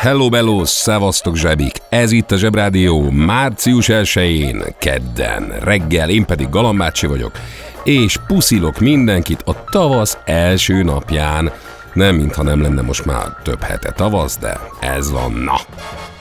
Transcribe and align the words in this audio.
Hello, 0.00 0.28
bello, 0.28 0.64
szevasztok 0.64 1.36
zsebik! 1.36 1.76
Ez 1.88 2.12
itt 2.12 2.30
a 2.30 2.36
Zsebrádió 2.36 3.10
március 3.10 3.86
1-én, 3.88 4.62
kedden, 4.78 5.58
reggel, 5.62 6.10
én 6.10 6.24
pedig 6.24 6.48
Galambácsi 6.48 7.06
vagyok, 7.06 7.32
és 7.84 8.16
puszilok 8.26 8.78
mindenkit 8.78 9.42
a 9.42 9.64
tavasz 9.64 10.18
első 10.24 10.82
napján. 10.82 11.52
Nem, 11.92 12.14
mintha 12.14 12.42
nem 12.42 12.62
lenne 12.62 12.82
most 12.82 13.04
már 13.04 13.26
több 13.42 13.62
hete 13.62 13.92
tavasz, 13.92 14.38
de 14.38 14.60
ez 14.80 15.10
van, 15.10 15.32
na. 15.32 15.56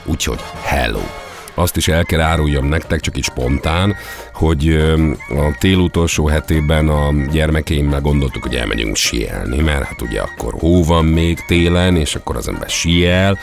Úgyhogy 0.06 0.40
hello! 0.62 1.02
Azt 1.60 1.78
is 1.78 1.88
el 1.88 2.04
kell 2.04 2.22
áruljam 2.22 2.66
nektek, 2.66 3.00
csak 3.00 3.18
így 3.18 3.24
spontán, 3.24 3.96
hogy 4.34 4.70
a 5.30 5.56
tél 5.60 5.78
utolsó 5.78 6.28
hetében 6.28 6.90
a 6.90 7.12
gyermekeimmel 7.32 8.02
gondoltuk, 8.02 8.44
hogy 8.44 8.56
elmegyünk 8.56 8.96
sielni, 8.96 9.62
mert 9.62 9.84
hát 9.84 10.02
ugye 10.02 10.22
akkor 10.22 10.54
hó 10.60 10.84
van 10.84 11.06
még 11.06 11.46
télen, 11.48 11.96
és 11.96 12.16
akkor 12.16 12.36
az 12.36 12.48
ember 12.48 12.70
siel, 12.70 13.38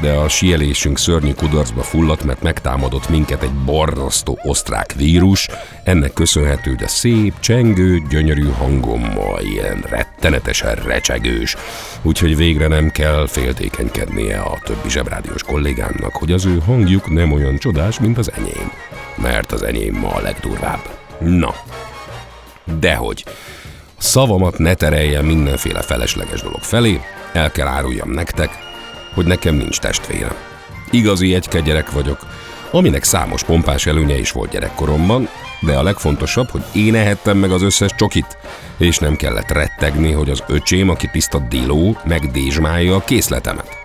de 0.00 0.12
a 0.12 0.28
sielésünk 0.28 0.98
szörnyű 0.98 1.32
kudarcba 1.32 1.82
fulladt, 1.82 2.24
mert 2.24 2.42
megtámadott 2.42 3.08
minket 3.08 3.42
egy 3.42 3.54
borzasztó 3.64 4.38
osztrák 4.42 4.92
vírus. 4.92 5.48
Ennek 5.82 6.12
köszönhető, 6.12 6.70
hogy 6.70 6.82
a 6.82 6.88
szép, 6.88 7.40
csengő, 7.40 8.02
gyönyörű 8.08 8.48
hangommal 8.48 9.40
ilyen 9.42 9.84
rettenetesen 9.88 10.74
recsegős. 10.74 11.56
Úgyhogy 12.02 12.36
végre 12.36 12.66
nem 12.66 12.90
kell 12.90 13.26
féltékenykednie 13.26 14.40
a 14.40 14.58
többi 14.64 14.88
zsebrádiós 14.88 15.42
kollégámnak, 15.42 16.16
hogy 16.16 16.32
az 16.32 16.44
ő 16.44 16.58
hangjuk 16.58 17.10
nem 17.10 17.32
olyan 17.32 17.58
csodás, 17.58 18.00
mint 18.00 18.18
az 18.18 18.32
enyém. 18.32 18.72
Mert 19.16 19.52
az 19.52 19.62
enyém 19.62 19.94
ma 19.94 20.08
a 20.08 20.20
legdurvább. 20.20 20.80
Na, 21.18 21.54
dehogy. 22.80 23.24
Szavamat 23.98 24.58
ne 24.58 24.74
tereljen 24.74 25.24
mindenféle 25.24 25.82
felesleges 25.82 26.42
dolog 26.42 26.60
felé, 26.60 27.00
el 27.32 27.50
kell 27.50 27.66
áruljam 27.66 28.10
nektek, 28.10 28.65
hogy 29.16 29.26
nekem 29.26 29.54
nincs 29.54 29.78
testvérem. 29.78 30.34
Igazi 30.90 31.34
egyke 31.34 31.60
gyerek 31.60 31.90
vagyok, 31.90 32.18
aminek 32.70 33.04
számos 33.04 33.44
pompás 33.44 33.86
előnye 33.86 34.18
is 34.18 34.32
volt 34.32 34.50
gyerekkoromban, 34.50 35.28
de 35.60 35.76
a 35.76 35.82
legfontosabb, 35.82 36.48
hogy 36.50 36.62
én 36.72 36.94
ehettem 36.94 37.38
meg 37.38 37.50
az 37.50 37.62
összes 37.62 37.90
csokit, 37.96 38.38
és 38.76 38.98
nem 38.98 39.16
kellett 39.16 39.50
rettegni, 39.50 40.12
hogy 40.12 40.30
az 40.30 40.42
öcsém, 40.46 40.88
aki 40.88 41.08
tiszta 41.12 41.38
diló, 41.38 41.96
megdézsmálja 42.04 42.94
a 42.94 43.04
készletemet. 43.04 43.78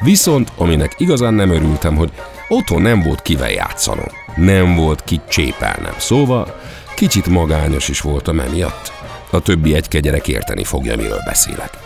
Viszont, 0.00 0.52
aminek 0.56 0.94
igazán 0.96 1.34
nem 1.34 1.50
örültem, 1.50 1.96
hogy 1.96 2.12
otthon 2.48 2.82
nem 2.82 3.02
volt 3.02 3.22
kivel 3.22 3.50
játszanom. 3.50 4.08
Nem 4.36 4.74
volt 4.74 5.04
ki 5.04 5.20
csépelnem. 5.28 5.94
Szóval 5.98 6.60
kicsit 6.96 7.26
magányos 7.26 7.88
is 7.88 8.00
voltam 8.00 8.40
emiatt. 8.40 8.92
A 9.30 9.40
többi 9.40 9.74
egyke 9.74 10.00
gyerek 10.00 10.28
érteni 10.28 10.64
fogja, 10.64 10.96
miről 10.96 11.22
beszélek. 11.24 11.85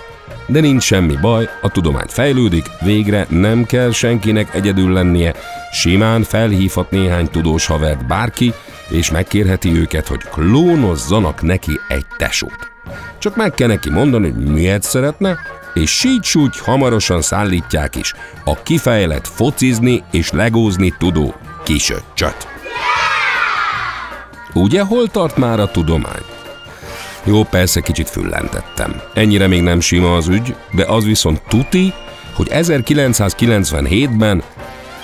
De 0.51 0.61
nincs 0.61 0.83
semmi 0.83 1.17
baj, 1.21 1.49
a 1.63 1.69
tudomány 1.69 2.07
fejlődik, 2.09 2.71
végre 2.81 3.27
nem 3.29 3.65
kell 3.65 3.91
senkinek 3.91 4.55
egyedül 4.55 4.93
lennie, 4.93 5.35
simán 5.73 6.23
felhívhat 6.23 6.91
néhány 6.91 7.29
tudós 7.29 7.67
havert 7.67 8.07
bárki, 8.07 8.53
és 8.89 9.11
megkérheti 9.11 9.73
őket, 9.77 10.07
hogy 10.07 10.21
klónozzanak 10.31 11.43
neki 11.43 11.81
egy 11.89 12.07
tesót. 12.17 12.71
Csak 13.19 13.37
meg 13.37 13.55
kell 13.55 13.69
neki 13.69 13.91
mondani, 13.91 14.31
hogy 14.31 14.45
miért 14.45 14.83
szeretne, 14.83 15.39
és 15.75 15.91
sígy 15.91 16.59
hamarosan 16.59 17.23
szállítják 17.23 17.97
is 17.97 18.15
a 18.45 18.63
kifejlett 18.63 19.27
focizni 19.27 20.03
és 20.11 20.31
legózni 20.31 20.95
tudó 20.99 21.35
kisöccsöt. 21.65 22.49
Ugye 24.55 24.83
hol 24.83 25.09
tart 25.09 25.37
már 25.37 25.61
a 25.61 25.71
tudomány? 25.71 26.40
Jó, 27.25 27.43
persze 27.43 27.81
kicsit 27.81 28.09
füllentettem. 28.09 29.01
Ennyire 29.15 29.47
még 29.47 29.63
nem 29.63 29.81
sima 29.81 30.15
az 30.15 30.29
ügy, 30.29 30.55
de 30.73 30.85
az 30.85 31.05
viszont 31.05 31.43
tuti, 31.49 31.93
hogy 32.35 32.49
1997-ben 32.51 34.43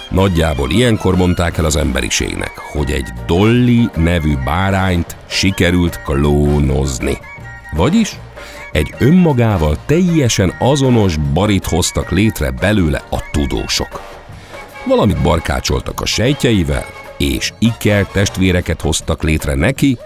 nagyjából 0.09 0.71
ilyenkor 0.71 1.16
mondták 1.16 1.59
el 1.59 1.65
az 1.65 1.76
emberiségnek, 1.76 2.59
hogy 2.59 2.91
egy 2.91 3.09
Dolly 3.26 3.88
nevű 3.97 4.34
bárányt 4.44 5.16
sikerült 5.26 6.03
klónozni. 6.03 7.19
Vagyis 7.72 8.19
egy 8.72 8.94
önmagával 8.99 9.76
teljesen 9.87 10.55
azonos 10.59 11.16
barit 11.16 11.66
hoztak 11.66 12.10
létre 12.10 12.50
belőle 12.50 13.03
a 13.10 13.31
tudósok. 13.31 14.00
Valamit 14.87 15.22
barkácsoltak 15.22 16.00
a 16.00 16.06
sejtjeivel, 16.06 16.84
és 17.19 17.53
iker 17.59 18.06
testvéreket 18.06 18.81
hoztak 18.81 19.22
létre 19.22 19.55
neki, 19.55 19.99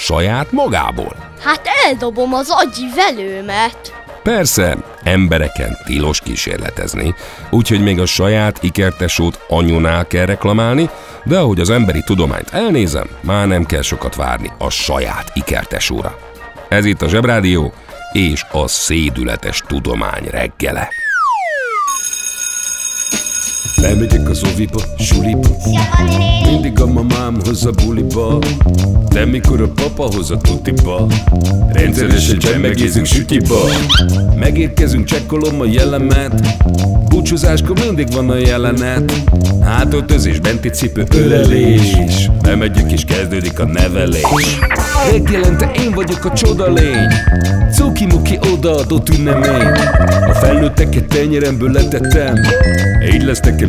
saját 0.00 0.52
magából. 0.52 1.16
Hát 1.40 1.68
eldobom 1.86 2.34
az 2.34 2.50
agyi 2.50 2.86
velőmet. 2.94 3.94
Persze, 4.22 4.76
embereken 5.02 5.76
tilos 5.84 6.20
kísérletezni, 6.20 7.14
úgyhogy 7.50 7.82
még 7.82 8.00
a 8.00 8.06
saját 8.06 8.62
ikertesót 8.62 9.44
anyunál 9.48 10.06
kell 10.06 10.26
reklamálni, 10.26 10.90
de 11.24 11.38
ahogy 11.38 11.60
az 11.60 11.70
emberi 11.70 12.02
tudományt 12.02 12.50
elnézem, 12.50 13.06
már 13.20 13.46
nem 13.46 13.64
kell 13.64 13.82
sokat 13.82 14.14
várni 14.14 14.50
a 14.58 14.70
saját 14.70 15.32
ikertesóra. 15.34 16.18
Ez 16.68 16.84
itt 16.84 17.02
a 17.02 17.08
Zsebrádió 17.08 17.72
és 18.12 18.44
a 18.52 18.68
szédületes 18.68 19.62
tudomány 19.66 20.24
reggele. 20.30 20.88
Lemegyek 23.80 24.28
az 24.28 24.42
oviba, 24.52 24.80
suliba. 24.98 25.48
Mindig 26.44 26.80
a 26.80 26.86
mamám 26.86 27.36
hoz 27.44 27.64
a 27.66 27.70
buliba. 27.84 28.38
De 29.08 29.24
mikor 29.24 29.60
a 29.60 29.68
papa 29.68 30.14
hoz 30.14 30.30
a 30.30 30.36
tutiba. 30.36 31.06
Rendszeresen 31.72 32.38
csemmegézünk 32.38 33.06
sütiba. 33.06 33.60
Megérkezünk, 34.38 35.04
csekkolom 35.04 35.60
a 35.60 35.64
jellemet. 35.64 36.56
Búcsúzáskor 37.08 37.78
mindig 37.84 38.12
van 38.12 38.30
a 38.30 38.36
jelenet. 38.36 39.12
Hátöltözés, 39.62 40.40
benti 40.40 40.68
cipő, 40.68 41.04
ölelés. 41.14 42.30
Bemegyünk 42.42 42.92
és 42.92 43.04
kezdődik 43.04 43.58
a 43.58 43.64
nevelés. 43.64 44.58
Reggelente 45.10 45.70
én 45.84 45.90
vagyok 45.90 46.24
a 46.24 46.32
csoda 46.32 46.72
lény. 46.72 47.08
Cuki-muki 47.72 48.38
odaadott 48.52 49.08
ünnemény. 49.08 49.66
A 50.28 50.34
felnőtteket 50.34 51.04
tenyeremből 51.04 51.70
letettem. 51.70 52.34
Így 53.14 53.22
lesz 53.22 53.40
nekem 53.40 53.68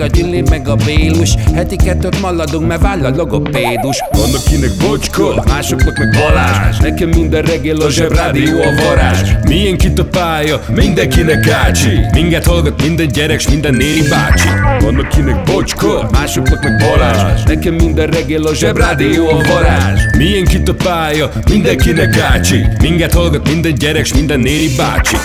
a 0.00 0.06
Gyüli, 0.06 0.42
meg 0.50 0.68
a 0.68 0.74
Bélus. 0.74 1.34
Heti 1.54 1.76
kettőt 1.76 2.20
maladunk, 2.20 2.66
mert 2.66 2.80
váll 2.80 3.04
a 3.04 3.10
logopédus. 3.16 4.02
Van 4.10 4.34
akinek 4.34 4.70
bocska, 4.80 5.44
másoknak 5.46 5.98
meg 5.98 6.10
Balázs. 6.10 6.78
Nekem 6.78 7.08
minden 7.08 7.42
reggel 7.42 7.76
a 7.76 7.90
zsebrádió 7.90 8.62
a 8.62 8.82
varázs. 8.84 9.30
Milyen 9.48 9.76
itt 9.84 9.98
a 9.98 10.04
pálya, 10.04 10.60
mindenkinek 10.74 11.48
ácsi. 11.48 12.00
Minket 12.12 12.46
hallgat 12.46 12.82
minden 12.82 13.08
gyerek, 13.08 13.40
s 13.40 13.48
minden 13.48 13.74
néri 13.74 14.08
bácsi. 14.08 14.48
Van 14.80 14.98
akinek 14.98 15.42
bocska, 15.42 16.08
másoknak 16.12 16.62
meg 16.62 16.76
Balázs. 16.76 17.42
Nekem 17.42 17.74
minden 17.74 18.06
reggel 18.06 18.42
a 18.42 18.54
zsebrádió 18.54 19.28
a 19.28 19.42
varázs. 19.48 20.00
Milyen 20.16 20.46
itt 20.52 20.68
a 20.68 20.74
pálya, 20.74 21.30
mindenkinek 21.50 22.18
ácsi. 22.18 22.66
Minket 22.80 23.14
hallgat 23.14 23.48
minden 23.48 23.74
gyerek, 23.74 24.04
s 24.04 24.12
minden 24.12 24.40
néri 24.40 24.68
bácsi 24.76 25.16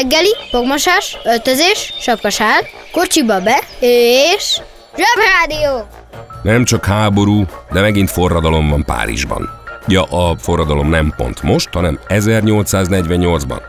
reggeli, 0.00 0.36
fogmosás, 0.50 1.18
öltözés, 1.24 1.94
sapkasál, 1.98 2.60
kocsiba 2.92 3.40
be, 3.40 3.60
és... 3.80 4.60
Zsebrádió! 4.96 5.86
Nem 6.42 6.64
csak 6.64 6.84
háború, 6.84 7.44
de 7.72 7.80
megint 7.80 8.10
forradalom 8.10 8.68
van 8.68 8.84
Párizsban. 8.84 9.48
Ja, 9.86 10.02
a 10.02 10.36
forradalom 10.38 10.88
nem 10.88 11.14
pont 11.16 11.42
most, 11.42 11.68
hanem 11.72 11.98
1848-ban. 12.08 13.60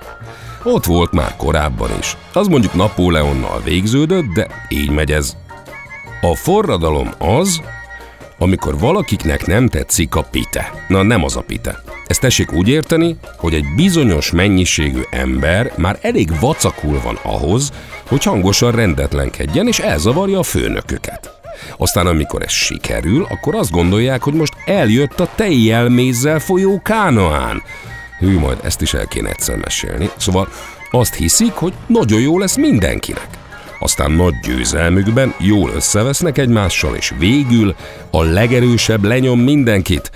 Ott 0.64 0.86
volt 0.86 1.12
már 1.12 1.36
korábban 1.36 1.90
is. 2.00 2.18
Az 2.34 2.48
mondjuk 2.48 2.74
Napóleonnal 2.74 3.62
végződött, 3.64 4.34
de 4.34 4.48
így 4.70 4.90
megy 4.90 5.12
ez. 5.12 5.34
A 6.22 6.36
forradalom 6.36 7.14
az, 7.18 7.62
amikor 8.42 8.80
valakiknek 8.80 9.46
nem 9.46 9.68
tetszik 9.68 10.16
a 10.16 10.22
pite. 10.22 10.86
Na 10.88 11.02
nem 11.02 11.24
az 11.24 11.36
a 11.36 11.42
pite. 11.42 11.84
Ezt 12.08 12.22
tessék 12.22 12.54
úgy 12.54 12.68
érteni, 12.68 13.18
hogy 13.38 13.54
egy 13.54 13.66
bizonyos 13.76 14.32
mennyiségű 14.32 15.02
ember 15.10 15.74
már 15.78 15.98
elég 16.02 16.40
vacakul 16.40 17.00
van 17.04 17.20
ahhoz, 17.22 17.72
hogy 18.08 18.24
hangosan 18.24 18.72
rendetlenkedjen 18.72 19.68
és 19.68 19.80
elzavarja 19.80 20.40
a 20.40 20.44
főnököket. 20.44 21.40
Aztán 21.78 22.08
amikor 22.08 22.42
ez 22.42 22.52
sikerül, 22.52 23.28
akkor 23.30 23.56
azt 23.56 23.72
gondolják, 23.72 24.24
hogy 24.24 24.34
most 24.34 24.54
eljött 24.66 25.20
a 25.20 25.30
tejjelmézzel 25.36 26.40
folyó 26.40 26.82
kánoán. 26.84 27.64
Hű, 28.20 28.40
majd 28.40 28.58
ezt 28.64 28.82
is 28.82 28.94
el 28.94 29.08
kéne 29.08 29.30
egyszer 29.30 29.56
mesélni. 29.56 30.10
Szóval 30.18 30.48
azt 30.92 31.16
hiszik, 31.16 31.52
hogy 31.52 31.74
nagyon 31.88 32.20
jó 32.20 32.40
lesz 32.40 32.56
mindenkinek. 32.56 33.41
Aztán 33.82 34.12
nagy 34.12 34.40
győzelmükben 34.40 35.34
jól 35.38 35.70
összevesznek 35.70 36.38
egymással, 36.38 36.96
és 36.96 37.14
végül 37.18 37.76
a 38.12 38.24
legerősebb 38.24 39.04
lenyom 39.04 39.40
mindenkit. 39.40 40.12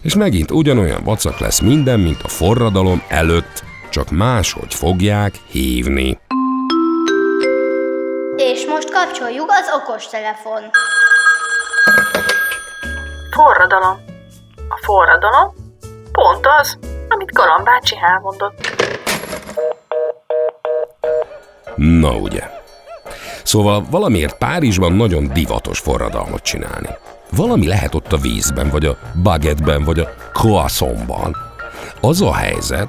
És 0.00 0.14
megint 0.14 0.50
ugyanolyan 0.50 1.04
vacak 1.04 1.38
lesz 1.38 1.60
minden, 1.60 2.00
mint 2.00 2.22
a 2.22 2.28
forradalom 2.28 3.02
előtt, 3.08 3.64
csak 3.90 4.10
máshogy 4.10 4.74
fogják 4.74 5.34
hívni. 5.50 6.18
És 8.36 8.66
most 8.68 8.90
kapcsoljuk 8.90 9.50
az 9.50 9.66
okostelefon. 9.82 10.62
Forradalom. 13.30 13.98
A 14.68 14.80
forradalom 14.84 15.54
pont 16.12 16.46
az, 16.60 16.78
amit 17.08 17.32
Galam 17.32 17.64
bácsi 17.64 17.96
elmondott. 18.00 18.76
Na 21.76 22.16
ugye. 22.16 22.57
Szóval 23.48 23.86
valamiért 23.90 24.38
Párizsban 24.38 24.92
nagyon 24.92 25.30
divatos 25.32 25.78
forradalmat 25.78 26.42
csinálni. 26.42 26.88
Valami 27.30 27.66
lehet 27.66 27.94
ott 27.94 28.12
a 28.12 28.16
vízben, 28.16 28.68
vagy 28.68 28.84
a 28.84 28.98
bagetben, 29.22 29.84
vagy 29.84 29.98
a 29.98 30.14
croissantban. 30.32 31.36
Az 32.00 32.22
a 32.22 32.34
helyzet, 32.34 32.88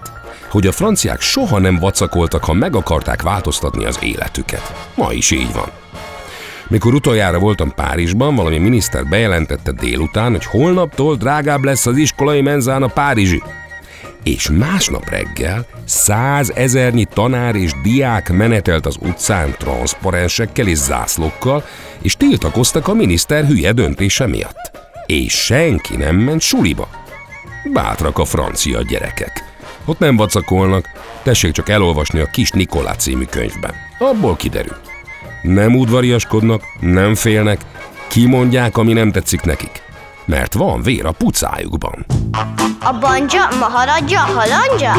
hogy 0.50 0.68
a 0.68 0.72
franciák 0.72 1.22
soha 1.22 1.60
nem 1.60 1.76
vacakoltak, 1.80 2.44
ha 2.44 2.54
meg 2.54 2.76
akarták 2.76 3.22
változtatni 3.22 3.86
az 3.86 4.00
életüket. 4.04 4.92
Ma 4.96 5.14
is 5.14 5.32
így 5.32 5.54
van. 5.54 5.70
Mikor 6.68 6.94
utoljára 6.94 7.40
voltam 7.40 7.74
Párizsban, 7.76 8.36
valami 8.36 8.58
miniszter 8.58 9.06
bejelentette 9.06 9.72
délután, 9.72 10.32
hogy 10.32 10.46
holnaptól 10.46 11.16
drágább 11.16 11.64
lesz 11.64 11.86
az 11.86 11.98
iskolai 11.98 12.42
menzán 12.42 12.84
a 12.84 12.88
Párizsi. 12.88 13.44
És 14.24 14.50
másnap 14.50 15.10
reggel 15.10 15.66
százezernyi 15.86 17.06
tanár 17.14 17.56
és 17.56 17.72
diák 17.84 18.30
menetelt 18.30 18.86
az 18.86 18.98
utcán 19.02 19.56
transzparensekkel 19.58 20.68
és 20.68 20.78
zászlókkal, 20.78 21.64
és 22.02 22.18
tiltakoztak 22.18 22.88
a 22.88 22.94
miniszter 22.94 23.46
hülye 23.46 23.72
döntése 23.72 24.28
miatt. 24.28 24.72
És 25.06 25.34
senki 25.34 25.96
nem 25.96 26.16
ment 26.16 26.42
suliba. 26.42 26.90
Bátrak 27.74 28.18
a 28.18 28.26
francia 28.26 28.82
gyerekek. 28.82 29.44
Ott 29.86 30.00
nem 30.00 30.16
vacakolnak, 30.16 30.90
tessék 31.24 31.52
csak 31.52 31.70
elolvasni 31.70 32.20
a 32.20 32.26
Kis 32.26 32.52
Nikolá 32.52 32.94
című 32.94 33.24
könyvben. 33.24 33.74
Abból 34.00 34.36
kiderül. 34.36 34.78
Nem 35.42 35.76
udvariaskodnak, 35.76 36.64
nem 36.80 37.16
félnek, 37.16 37.62
kimondják, 38.08 38.78
ami 38.78 38.94
nem 38.94 39.12
tetszik 39.12 39.42
nekik. 39.42 39.82
Mert 40.30 40.54
van 40.54 40.82
vér 40.82 41.06
a 41.06 41.12
pucájukban. 41.12 42.06
A 42.80 42.98
banja, 43.00 43.48
maharadja, 43.60 44.20
halandja? 44.20 44.94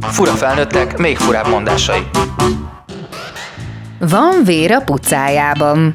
Fura 0.00 0.32
felnőttek, 0.32 0.98
még 0.98 1.16
furább 1.16 1.48
mondásai. 1.48 2.00
Van 3.98 4.44
vér 4.44 4.72
a 4.72 4.80
pucájában. 4.80 5.94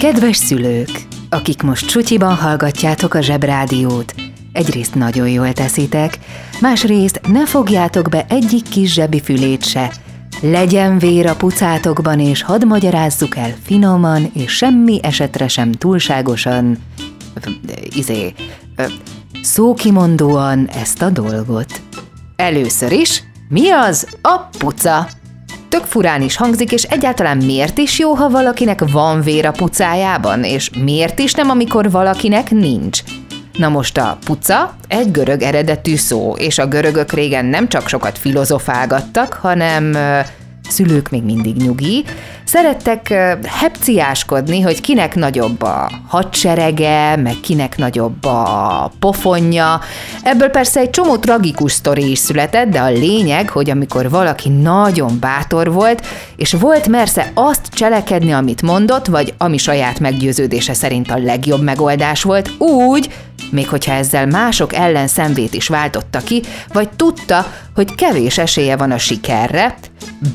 Kedves 0.00 0.36
szülők, 0.36 0.90
akik 1.30 1.62
most 1.62 1.88
sutyiban 1.88 2.34
hallgatjátok 2.34 3.14
a 3.14 3.20
zsebrádiót, 3.20 4.14
egyrészt 4.52 4.94
nagyon 4.94 5.28
jól 5.28 5.52
teszitek, 5.52 6.18
másrészt 6.60 7.20
ne 7.28 7.46
fogjátok 7.46 8.08
be 8.08 8.26
egyik 8.28 8.68
kis 8.68 8.92
zsebi 8.92 9.20
fülét 9.20 9.64
se. 9.64 9.92
Legyen 10.40 10.98
vér 10.98 11.26
a 11.26 11.36
pucátokban, 11.36 12.20
és 12.20 12.42
hadd 12.42 12.66
magyarázzuk 12.66 13.36
el 13.36 13.54
finoman, 13.62 14.30
és 14.34 14.52
semmi 14.52 15.00
esetre 15.02 15.48
sem 15.48 15.72
túlságosan, 15.72 16.78
izé, 17.94 18.34
szókimondóan 19.42 20.68
ezt 20.68 21.02
a 21.02 21.10
dolgot. 21.10 21.80
Először 22.36 22.92
is, 22.92 23.22
mi 23.48 23.70
az 23.70 24.06
a 24.22 24.38
puca? 24.58 25.08
Tök 25.68 25.84
furán 25.84 26.22
is 26.22 26.36
hangzik, 26.36 26.72
és 26.72 26.82
egyáltalán 26.82 27.36
miért 27.36 27.78
is 27.78 27.98
jó, 27.98 28.14
ha 28.14 28.28
valakinek 28.28 28.90
van 28.90 29.20
vér 29.20 29.46
a 29.46 29.50
pucájában, 29.50 30.44
és 30.44 30.70
miért 30.82 31.18
is 31.18 31.32
nem, 31.32 31.50
amikor 31.50 31.90
valakinek 31.90 32.50
nincs? 32.50 33.02
Na 33.58 33.68
most 33.68 33.98
a 33.98 34.18
puca 34.24 34.74
egy 34.88 35.10
görög 35.10 35.42
eredetű 35.42 35.96
szó, 35.96 36.34
és 36.36 36.58
a 36.58 36.66
görögök 36.66 37.12
régen 37.12 37.44
nem 37.44 37.68
csak 37.68 37.88
sokat 37.88 38.18
filozofálgattak, 38.18 39.32
hanem 39.32 39.96
szülők 40.68 41.10
még 41.10 41.22
mindig 41.22 41.56
nyugi, 41.56 42.04
szerettek 42.44 43.08
hepciáskodni, 43.44 44.60
hogy 44.60 44.80
kinek 44.80 45.14
nagyobb 45.14 45.62
a 45.62 45.90
hadserege, 46.06 47.16
meg 47.16 47.34
kinek 47.42 47.76
nagyobb 47.76 48.24
a 48.24 48.90
pofonja. 48.98 49.80
Ebből 50.22 50.48
persze 50.48 50.80
egy 50.80 50.90
csomó 50.90 51.16
tragikus 51.16 51.72
sztori 51.72 52.10
is 52.10 52.18
született, 52.18 52.68
de 52.68 52.80
a 52.80 52.90
lényeg, 52.90 53.48
hogy 53.48 53.70
amikor 53.70 54.10
valaki 54.10 54.48
nagyon 54.48 55.16
bátor 55.20 55.72
volt, 55.72 56.06
és 56.36 56.52
volt 56.52 56.88
mersze 56.88 57.30
azt 57.34 57.68
cselekedni, 57.70 58.32
amit 58.32 58.62
mondott, 58.62 59.06
vagy 59.06 59.34
ami 59.38 59.56
saját 59.56 60.00
meggyőződése 60.00 60.74
szerint 60.74 61.10
a 61.10 61.18
legjobb 61.18 61.62
megoldás 61.62 62.22
volt, 62.22 62.50
úgy, 62.58 63.08
még 63.50 63.68
hogyha 63.68 63.92
ezzel 63.92 64.26
mások 64.26 64.74
ellen 64.74 65.06
szemvét 65.06 65.54
is 65.54 65.68
váltotta 65.68 66.18
ki, 66.18 66.42
vagy 66.72 66.88
tudta, 66.88 67.46
hogy 67.74 67.94
kevés 67.94 68.38
esélye 68.38 68.76
van 68.76 68.90
a 68.90 68.98
sikerre, 68.98 69.74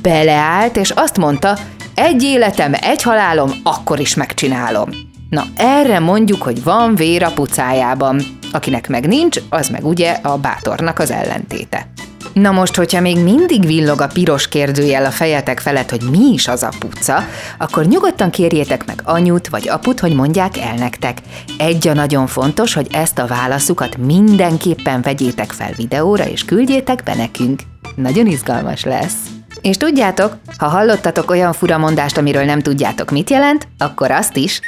beleállt, 0.01 0.77
és 0.77 0.89
azt 0.89 1.17
mondta, 1.17 1.57
egy 1.95 2.23
életem, 2.23 2.73
egy 2.81 3.01
halálom, 3.01 3.51
akkor 3.63 3.99
is 3.99 4.15
megcsinálom. 4.15 4.89
Na, 5.29 5.43
erre 5.55 5.99
mondjuk, 5.99 6.41
hogy 6.41 6.63
van 6.63 6.95
vér 6.95 7.23
a 7.23 7.31
pucájában. 7.31 8.21
Akinek 8.51 8.89
meg 8.89 9.07
nincs, 9.07 9.39
az 9.49 9.69
meg 9.69 9.85
ugye 9.85 10.11
a 10.11 10.37
bátornak 10.37 10.99
az 10.99 11.11
ellentéte. 11.11 11.92
Na 12.33 12.51
most, 12.51 12.75
hogyha 12.75 13.01
még 13.01 13.17
mindig 13.17 13.65
villog 13.65 14.01
a 14.01 14.07
piros 14.07 14.47
kérdőjel 14.47 15.05
a 15.05 15.11
fejetek 15.11 15.59
felett, 15.59 15.89
hogy 15.89 16.01
mi 16.11 16.33
is 16.33 16.47
az 16.47 16.63
a 16.63 16.71
puca, 16.79 17.23
akkor 17.57 17.85
nyugodtan 17.85 18.29
kérjétek 18.29 18.85
meg 18.85 19.01
anyut 19.03 19.47
vagy 19.47 19.69
aput, 19.69 19.99
hogy 19.99 20.13
mondják 20.13 20.57
el 20.57 20.75
nektek. 20.75 21.17
Egy 21.57 21.87
a 21.87 21.93
nagyon 21.93 22.27
fontos, 22.27 22.73
hogy 22.73 22.87
ezt 22.91 23.19
a 23.19 23.27
válaszukat 23.27 23.97
mindenképpen 23.97 25.01
vegyétek 25.01 25.51
fel 25.51 25.71
videóra, 25.75 26.27
és 26.27 26.45
küldjétek 26.45 27.03
be 27.03 27.15
nekünk. 27.15 27.61
Nagyon 27.95 28.27
izgalmas 28.27 28.83
lesz. 28.83 29.15
És 29.61 29.77
tudjátok, 29.77 30.37
ha 30.57 30.67
hallottatok 30.67 31.29
olyan 31.29 31.53
furamondást, 31.53 32.17
amiről 32.17 32.43
nem 32.43 32.59
tudjátok 32.59 33.11
mit 33.11 33.29
jelent, 33.29 33.67
akkor 33.77 34.11
azt 34.11 34.35
is, 34.35 34.61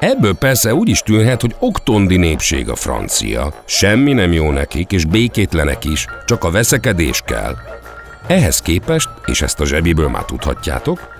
Ebből 0.00 0.34
persze 0.34 0.74
úgy 0.74 0.88
is 0.88 1.00
tűnhet, 1.00 1.40
hogy 1.40 1.54
oktondi 1.58 2.16
népség 2.16 2.68
a 2.68 2.76
francia. 2.76 3.52
Semmi 3.64 4.12
nem 4.12 4.32
jó 4.32 4.50
nekik, 4.50 4.92
és 4.92 5.04
békétlenek 5.04 5.84
is, 5.84 6.06
csak 6.26 6.44
a 6.44 6.50
veszekedés 6.50 7.22
kell. 7.24 7.54
Ehhez 8.26 8.60
képest, 8.60 9.08
és 9.26 9.42
ezt 9.42 9.60
a 9.60 9.66
zsebiből 9.66 10.08
már 10.08 10.24
tudhatjátok, 10.24 11.16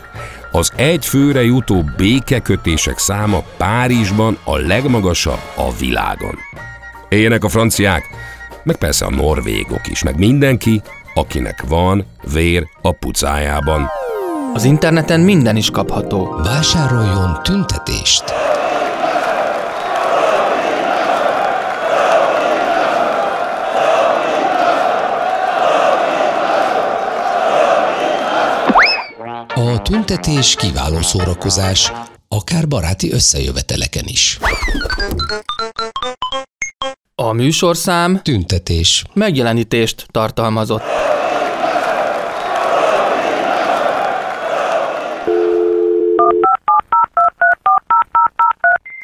az 0.52 0.72
egy 0.76 1.06
főre 1.06 1.42
jutó 1.42 1.84
békekötések 1.96 2.98
száma 2.98 3.42
Párizsban 3.56 4.38
a 4.44 4.56
legmagasabb 4.56 5.40
a 5.54 5.72
világon. 5.78 6.38
Éljenek 7.08 7.44
a 7.44 7.48
franciák, 7.48 8.02
meg 8.62 8.76
persze 8.76 9.04
a 9.04 9.10
norvégok 9.10 9.86
is, 9.86 10.02
meg 10.02 10.18
mindenki, 10.18 10.82
akinek 11.14 11.64
van 11.68 12.06
vér 12.32 12.68
a 12.82 12.92
pucájában. 12.92 13.88
Az 14.54 14.64
interneten 14.64 15.20
minden 15.20 15.56
is 15.56 15.70
kapható. 15.70 16.40
Vásároljon 16.42 17.42
tüntetést! 17.42 18.24
Tüntetés 29.88 30.54
kiváló 30.54 31.00
szórakozás, 31.02 31.92
akár 32.28 32.68
baráti 32.68 33.12
összejöveteleken 33.12 34.04
is. 34.06 34.38
A 37.14 37.32
műsorszám 37.32 38.22
Tüntetés. 38.22 39.04
megjelenítést 39.12 40.06
tartalmazott. 40.10 40.82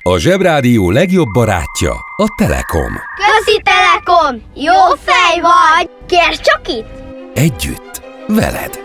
A 0.02 0.18
Zsebrádió 0.18 0.90
legjobb 0.90 1.28
barátja 1.32 1.92
a 2.16 2.34
Telekom. 2.36 2.92
Közi 3.16 3.62
Telekom! 3.62 4.42
Jó 4.54 4.94
fej 5.04 5.40
vagy! 5.40 5.90
Kérd 6.06 6.40
csak 6.40 6.68
itt! 6.68 6.88
Együtt, 7.34 8.02
veled. 8.26 8.80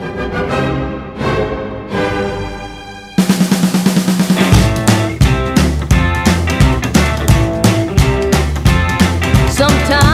Sometimes 9.60 10.09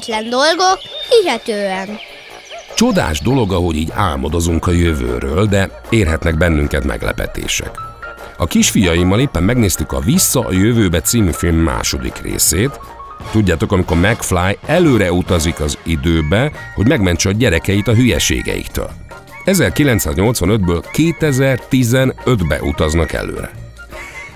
Hihetetlen 0.00 0.30
dolgok, 0.30 0.78
hihetően. 1.08 1.98
Csodás 2.74 3.20
dolog, 3.20 3.52
ahogy 3.52 3.76
így 3.76 3.90
álmodozunk 3.94 4.66
a 4.66 4.70
jövőről, 4.70 5.46
de 5.46 5.80
érhetnek 5.88 6.36
bennünket 6.36 6.84
meglepetések. 6.84 7.70
A 8.36 8.46
kisfiaimmal 8.46 9.20
éppen 9.20 9.42
megnéztük 9.42 9.92
a 9.92 10.00
Vissza 10.00 10.40
a 10.40 10.52
jövőbe 10.52 11.00
című 11.00 11.30
film 11.30 11.56
második 11.56 12.20
részét. 12.22 12.80
Tudjátok, 13.30 13.72
amikor 13.72 13.96
McFly 13.96 14.58
előre 14.66 15.12
utazik 15.12 15.60
az 15.60 15.78
időbe, 15.84 16.52
hogy 16.74 16.88
megmentse 16.88 17.28
a 17.28 17.32
gyerekeit 17.32 17.88
a 17.88 17.94
hülyeségeiktől. 17.94 18.90
1985-ből 19.44 20.84
2015-be 20.92 22.62
utaznak 22.62 23.12
előre. 23.12 23.50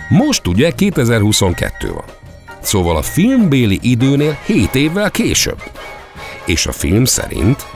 Most 0.09 0.47
ugye 0.47 0.71
2022 0.71 1.93
van. 1.93 2.24
Szóval 2.65 2.97
a 2.97 3.03
filmbéli 3.03 3.79
időnél 3.83 4.39
7 4.47 4.75
évvel 4.75 5.11
később. 5.11 5.63
És 6.47 6.67
a 6.67 6.73
film 6.73 7.05
szerint 7.05 7.67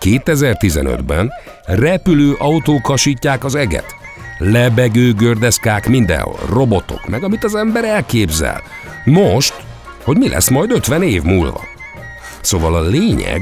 2015-ben 0.00 1.30
repülő 1.64 2.34
autók 2.38 2.82
kasítják 2.82 3.44
az 3.44 3.54
eget. 3.54 3.94
Lebegő 4.38 5.12
gördeszkák 5.12 5.88
mindenhol, 5.88 6.38
robotok, 6.48 7.08
meg 7.08 7.24
amit 7.24 7.44
az 7.44 7.54
ember 7.54 7.84
elképzel. 7.84 8.62
Most, 9.04 9.54
hogy 10.04 10.16
mi 10.16 10.28
lesz 10.28 10.48
majd 10.48 10.70
50 10.70 11.02
év 11.02 11.22
múlva. 11.22 11.60
Szóval 12.40 12.74
a 12.74 12.80
lényeg, 12.88 13.40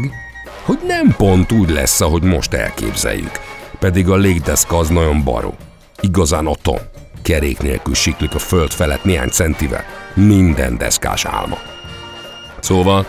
hogy 0.63 0.79
nem 0.87 1.15
pont 1.17 1.53
úgy 1.53 1.71
lesz, 1.71 2.01
ahogy 2.01 2.23
most 2.23 2.53
elképzeljük. 2.53 3.41
Pedig 3.79 4.09
a 4.09 4.17
légdeszka 4.17 4.79
az 4.79 4.89
nagyon 4.89 5.25
baró. 5.25 5.55
Igazán 6.01 6.47
atom. 6.47 6.79
Kerék 7.23 7.59
nélkül 7.59 7.95
siklik 7.95 8.35
a 8.35 8.39
föld 8.39 8.71
felett 8.71 9.05
néhány 9.05 9.29
centivel. 9.29 9.85
Minden 10.27 10.79
deszkás 10.79 11.25
álma. 11.25 11.59
Szóval 12.61 13.07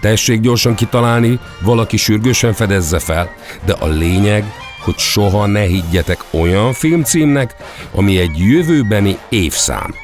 tessék 0.00 0.40
gyorsan 0.40 0.74
kitalálni, 0.74 1.38
valaki 1.60 1.96
sürgősen 1.96 2.52
fedezze 2.52 2.98
fel, 2.98 3.30
de 3.64 3.72
a 3.72 3.86
lényeg, 3.86 4.44
hogy 4.80 4.98
soha 4.98 5.46
ne 5.46 5.60
higgyetek 5.60 6.24
olyan 6.30 6.72
filmcímnek, 6.72 7.56
ami 7.94 8.18
egy 8.18 8.38
jövőbeni 8.38 9.18
évszám. 9.28 9.94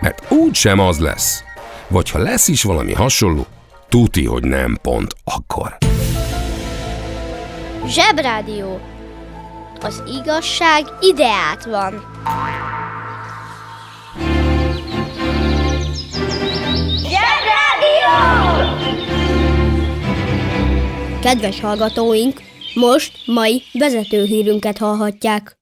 Mert 0.00 0.30
úgysem 0.30 0.78
az 0.78 0.98
lesz. 0.98 1.42
Vagy 1.88 2.10
ha 2.10 2.18
lesz 2.18 2.48
is 2.48 2.62
valami 2.62 2.92
hasonló, 2.92 3.46
tuti, 3.88 4.24
hogy 4.24 4.44
nem 4.44 4.78
pont 4.82 5.14
akkor. 5.24 5.76
Zsebrádió. 7.86 8.80
Az 9.80 10.02
igazság 10.22 10.84
ideát 11.00 11.64
van. 11.64 12.04
Kedves 21.20 21.60
hallgatóink, 21.60 22.40
most 22.74 23.12
mai 23.26 23.62
vezetőhírünket 23.72 24.78
hallhatják. 24.78 25.56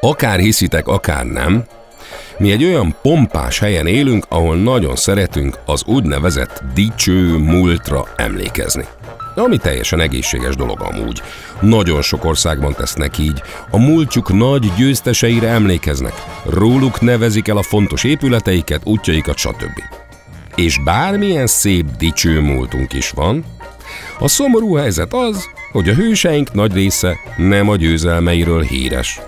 Akár 0.00 0.38
hiszitek, 0.38 0.86
akár 0.86 1.24
nem, 1.24 1.64
mi 2.38 2.50
egy 2.50 2.64
olyan 2.64 2.96
pompás 3.02 3.58
helyen 3.58 3.86
élünk, 3.86 4.26
ahol 4.28 4.56
nagyon 4.56 4.96
szeretünk 4.96 5.58
az 5.66 5.84
úgynevezett 5.86 6.62
dicső 6.74 7.36
múltra 7.36 8.04
emlékezni. 8.16 8.84
Ami 9.34 9.56
teljesen 9.56 10.00
egészséges 10.00 10.56
dolog 10.56 10.80
amúgy. 10.80 11.22
Nagyon 11.60 12.02
sok 12.02 12.24
országban 12.24 12.74
tesznek 12.74 13.18
így. 13.18 13.42
A 13.70 13.78
múltjuk 13.78 14.32
nagy 14.32 14.72
győzteseire 14.76 15.48
emlékeznek. 15.48 16.12
Róluk 16.44 17.00
nevezik 17.00 17.48
el 17.48 17.56
a 17.56 17.62
fontos 17.62 18.04
épületeiket, 18.04 18.80
útjaikat, 18.84 19.36
stb. 19.36 19.82
És 20.54 20.80
bármilyen 20.84 21.46
szép 21.46 21.86
dicső 21.98 22.40
múltunk 22.40 22.92
is 22.92 23.10
van, 23.10 23.44
a 24.18 24.28
szomorú 24.28 24.74
helyzet 24.74 25.14
az, 25.14 25.48
hogy 25.72 25.88
a 25.88 25.94
hőseink 25.94 26.52
nagy 26.52 26.72
része 26.72 27.16
nem 27.36 27.68
a 27.68 27.76
győzelmeiről 27.76 28.62
híres. 28.62 29.20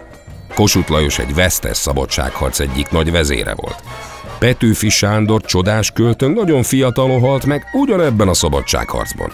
Kossuth 0.55 0.91
Lajos 0.91 1.19
egy 1.19 1.35
vesztes 1.35 1.77
szabadságharc 1.77 2.61
egyik 2.61 2.91
nagy 2.91 3.11
vezére 3.11 3.55
volt. 3.55 3.83
Petőfi 4.39 4.89
Sándor 4.89 5.41
csodás 5.41 5.91
költőnk 5.91 6.37
nagyon 6.37 6.63
fiatalon 6.63 7.21
halt 7.21 7.47
meg 7.47 7.65
ugyanebben 7.73 8.29
a 8.29 8.35
szabadságharcban. 8.35 9.33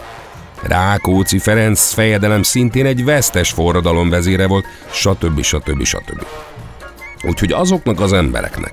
Rákóczi 0.62 1.38
Ferenc 1.38 1.92
fejedelem 1.92 2.42
szintén 2.42 2.86
egy 2.86 3.04
vesztes 3.04 3.50
forradalom 3.50 4.10
vezére 4.10 4.46
volt, 4.46 4.64
stb. 4.90 5.42
stb. 5.42 5.84
stb. 5.84 6.24
Úgyhogy 7.22 7.52
azoknak 7.52 8.00
az 8.00 8.12
embereknek, 8.12 8.72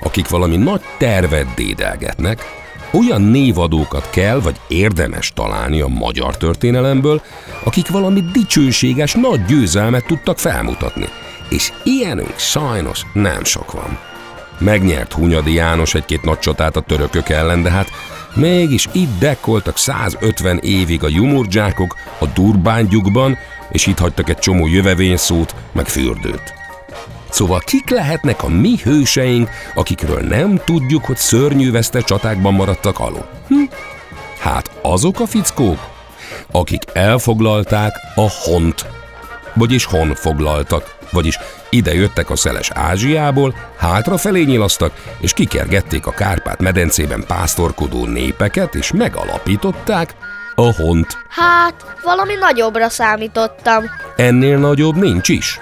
akik 0.00 0.28
valami 0.28 0.56
nagy 0.56 0.80
tervet 0.98 1.54
dédelgetnek, 1.54 2.64
olyan 2.92 3.22
névadókat 3.22 4.10
kell 4.10 4.40
vagy 4.40 4.56
érdemes 4.68 5.32
találni 5.34 5.80
a 5.80 5.86
magyar 5.86 6.36
történelemből, 6.36 7.22
akik 7.64 7.88
valami 7.88 8.24
dicsőséges 8.32 9.14
nagy 9.14 9.44
győzelmet 9.44 10.06
tudtak 10.06 10.38
felmutatni. 10.38 11.08
És 11.48 11.72
ilyenünk 11.82 12.38
sajnos 12.38 13.02
nem 13.12 13.44
sok 13.44 13.72
van. 13.72 13.98
Megnyert 14.58 15.12
Hunyadi 15.12 15.54
János 15.54 15.94
egy-két 15.94 16.22
nagy 16.22 16.38
csatát 16.38 16.76
a 16.76 16.80
törökök 16.80 17.28
ellen, 17.28 17.62
de 17.62 17.70
hát 17.70 17.90
mégis 18.36 18.88
itt 18.92 19.18
dekkoltak 19.18 19.76
150 19.76 20.58
évig 20.58 21.04
a 21.04 21.08
jumurdzsákok 21.08 21.96
a 22.18 22.26
Durbángyukban, 22.26 23.38
és 23.70 23.86
itt 23.86 23.98
hagytak 23.98 24.28
egy 24.28 24.38
csomó 24.38 24.66
jövevényszót, 24.66 25.54
meg 25.72 25.86
fürdőt. 25.88 26.54
Szóval 27.30 27.60
kik 27.64 27.90
lehetnek 27.90 28.42
a 28.42 28.48
mi 28.48 28.74
hőseink, 28.82 29.50
akikről 29.74 30.20
nem 30.20 30.60
tudjuk, 30.64 31.04
hogy 31.04 31.16
szörnyű 31.16 31.70
veszte 31.70 32.00
csatákban 32.00 32.54
maradtak 32.54 32.98
alul? 32.98 33.28
Hm? 33.48 33.62
Hát 34.38 34.70
azok 34.82 35.20
a 35.20 35.26
fickók, 35.26 35.88
akik 36.50 36.82
elfoglalták 36.92 37.94
a 38.14 38.30
hont, 38.44 38.86
vagyis 39.54 39.84
hon 39.84 40.14
foglaltak, 40.14 40.95
vagyis 41.16 41.38
ide 41.70 41.94
jöttek 41.94 42.30
a 42.30 42.36
szeles 42.36 42.70
Ázsiából, 42.74 43.54
hátrafelé 43.76 44.42
nyilasztak, 44.42 44.92
és 45.20 45.32
kikergették 45.32 46.06
a 46.06 46.10
Kárpát-medencében 46.10 47.24
pásztorkodó 47.26 48.06
népeket, 48.06 48.74
és 48.74 48.92
megalapították 48.92 50.14
a 50.54 50.74
hont. 50.74 51.18
Hát, 51.28 51.96
valami 52.02 52.34
nagyobbra 52.34 52.88
számítottam. 52.88 53.84
Ennél 54.16 54.58
nagyobb 54.58 54.96
nincs 54.96 55.28
is. 55.28 55.60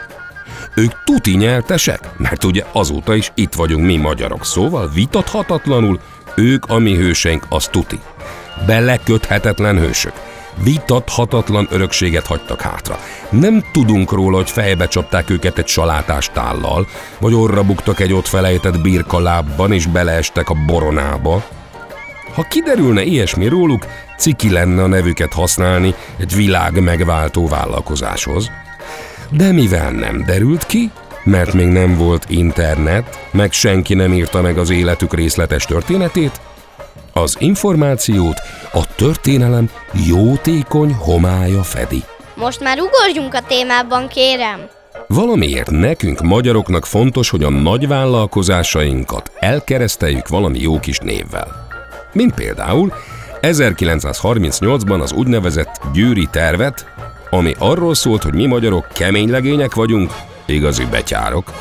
Ők 0.75 1.04
tuti 1.04 1.37
nyertesek, 1.37 2.00
mert 2.16 2.44
ugye 2.44 2.64
azóta 2.73 3.14
is 3.14 3.32
itt 3.34 3.54
vagyunk 3.54 3.84
mi 3.84 3.96
magyarok, 3.96 4.44
szóval 4.44 4.90
vitathatatlanul 4.94 6.00
ők 6.37 6.64
a 6.66 6.78
mi 6.78 6.96
hőseink, 6.96 7.46
az 7.49 7.66
tuti. 7.66 8.00
Beleköthetetlen 8.66 9.78
hősök. 9.78 10.12
Vitathatatlan 10.62 11.68
örökséget 11.70 12.26
hagytak 12.26 12.61
hátra. 12.61 12.99
Nem 13.30 13.64
tudunk 13.73 14.12
róla, 14.12 14.37
hogy 14.37 14.50
fejbe 14.50 14.88
csapták 14.88 15.30
őket 15.30 15.58
egy 15.58 15.66
salátás 15.66 16.30
tállal, 16.32 16.87
vagy 17.18 17.34
orra 17.34 17.62
buktak 17.62 18.00
egy 18.00 18.12
ott 18.12 18.26
felejtett 18.26 18.80
birkalábban, 18.80 19.73
és 19.73 19.87
beleestek 19.87 20.50
a 20.50 20.56
boronába. 20.66 21.44
Ha 22.34 22.42
kiderülne 22.42 23.02
ilyesmi 23.02 23.49
róluk, 23.49 23.87
ciki 24.18 24.50
lenne 24.50 24.82
a 24.82 24.87
nevüket 24.87 25.32
használni 25.32 25.94
egy 26.16 26.34
világ 26.34 26.82
megváltó 26.82 27.49
vállalkozáshoz. 27.49 28.50
De 29.30 29.52
mivel 29.52 29.90
nem 29.90 30.25
derült 30.26 30.66
ki, 30.66 30.90
mert 31.25 31.52
még 31.52 31.66
nem 31.66 31.96
volt 31.96 32.25
internet, 32.28 33.28
meg 33.30 33.52
senki 33.52 33.94
nem 33.94 34.12
írta 34.12 34.40
meg 34.40 34.58
az 34.58 34.70
életük 34.70 35.14
részletes 35.14 35.64
történetét, 35.64 36.40
az 37.14 37.37
információt 37.38 38.40
a 38.73 38.94
történelem 38.94 39.71
jótékony 40.06 40.94
homája 40.94 41.62
fedi. 41.62 42.02
Most 42.35 42.61
már 42.61 42.78
ugorjunk 42.80 43.35
a 43.35 43.40
témában, 43.49 44.09
kérem. 44.09 44.61
Valamiért 45.06 45.71
nekünk, 45.71 46.21
magyaroknak 46.21 46.87
fontos, 46.87 47.30
hogy 47.30 47.42
a 47.42 47.50
nagy 47.50 47.88
vállalkozásainkat 47.88 49.30
elkereszteljük 49.38 50.28
valami 50.28 50.61
jó 50.61 50.80
kis 50.80 50.99
névvel. 50.99 51.66
Mint 52.12 52.35
például 52.35 52.92
1938-ban 53.40 55.00
az 55.00 55.12
úgynevezett 55.12 55.80
győri 55.92 56.28
tervet, 56.30 56.87
ami 57.30 57.54
arról 57.59 57.94
szólt, 57.94 58.23
hogy 58.23 58.35
mi 58.35 58.47
magyarok 58.47 58.88
kemény 58.92 59.30
legények 59.30 59.75
vagyunk, 59.75 60.12
igazi 60.47 60.85
betyárok, 60.85 61.52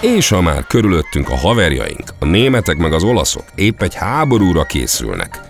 és 0.00 0.28
ha 0.28 0.40
már 0.40 0.66
körülöttünk 0.66 1.28
a 1.28 1.36
haverjaink, 1.36 2.04
a 2.18 2.24
németek 2.24 2.76
meg 2.76 2.92
az 2.92 3.02
olaszok 3.02 3.44
épp 3.54 3.82
egy 3.82 3.94
háborúra 3.94 4.64
készülnek, 4.64 5.40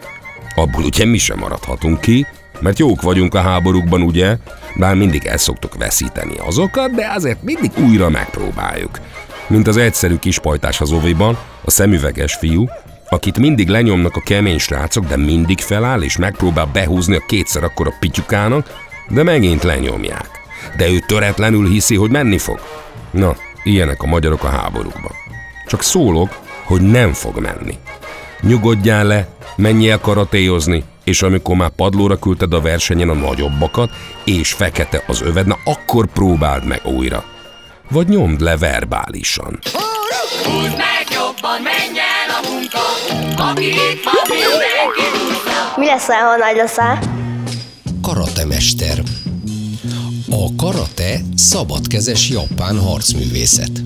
abból 0.54 0.84
ugye 0.84 1.04
mi 1.04 1.18
sem 1.18 1.38
maradhatunk 1.38 2.00
ki, 2.00 2.26
mert 2.60 2.78
jók 2.78 3.02
vagyunk 3.02 3.34
a 3.34 3.40
háborúkban, 3.40 4.02
ugye? 4.02 4.36
Bár 4.76 4.94
mindig 4.94 5.24
el 5.26 5.36
szoktuk 5.36 5.76
veszíteni 5.76 6.34
azokat, 6.46 6.94
de 6.94 7.12
azért 7.14 7.42
mindig 7.42 7.70
újra 7.76 8.08
megpróbáljuk. 8.08 9.00
Mint 9.46 9.66
az 9.66 9.76
egyszerű 9.76 10.16
kispajtás 10.16 10.80
az 10.80 10.92
oviban, 10.92 11.38
a 11.64 11.70
szemüveges 11.70 12.34
fiú, 12.34 12.68
akit 13.08 13.38
mindig 13.38 13.68
lenyomnak 13.68 14.16
a 14.16 14.20
kemény 14.20 14.58
srácok, 14.58 15.04
de 15.06 15.16
mindig 15.16 15.58
feláll 15.58 16.02
és 16.02 16.16
megpróbál 16.16 16.66
behúzni 16.72 17.16
a 17.16 17.24
kétszer 17.26 17.64
akkora 17.64 17.92
pityukának, 18.00 18.86
de 19.08 19.22
megint 19.22 19.62
lenyomják. 19.62 20.28
De 20.76 20.90
ő 20.90 20.98
töretlenül 21.06 21.68
hiszi, 21.68 21.96
hogy 21.96 22.10
menni 22.10 22.38
fog. 22.38 22.60
Na, 23.10 23.36
ilyenek 23.68 24.02
a 24.02 24.06
magyarok 24.06 24.44
a 24.44 24.48
háborúkban. 24.48 25.12
Csak 25.66 25.82
szólok, 25.82 26.38
hogy 26.64 26.80
nem 26.80 27.12
fog 27.12 27.38
menni. 27.38 27.78
Nyugodjál 28.40 29.04
le, 29.04 29.28
menj 29.56 29.90
el 29.90 29.98
karatéjozni, 29.98 30.84
és 31.04 31.22
amikor 31.22 31.56
már 31.56 31.70
padlóra 31.70 32.18
küldted 32.18 32.52
a 32.52 32.60
versenyen 32.60 33.08
a 33.08 33.14
nagyobbakat, 33.14 33.90
és 34.24 34.52
fekete 34.52 35.02
az 35.06 35.20
öved, 35.20 35.46
na 35.46 35.58
akkor 35.64 36.06
próbáld 36.06 36.64
meg 36.64 36.80
újra. 36.84 37.24
Vagy 37.90 38.08
nyomd 38.08 38.40
le 38.40 38.56
verbálisan. 38.56 39.58
Húzd 40.44 40.76
meg 40.76 41.06
jobban, 41.10 41.62
menj 41.62 41.98
el 41.98 42.30
a 42.42 42.50
munka, 42.50 42.78
aki 43.50 43.66
itt 43.66 44.04
van, 44.04 44.14
mindenki 44.28 45.18
Mi 45.76 45.86
leszel, 45.86 46.20
ha 46.20 46.36
nagy 46.36 46.56
leszel? 46.56 46.98
Karatemester. 48.02 48.98
A 50.30 50.54
karate 50.56 51.22
szabadkezes 51.34 52.28
japán 52.28 52.78
harcművészet. 52.78 53.82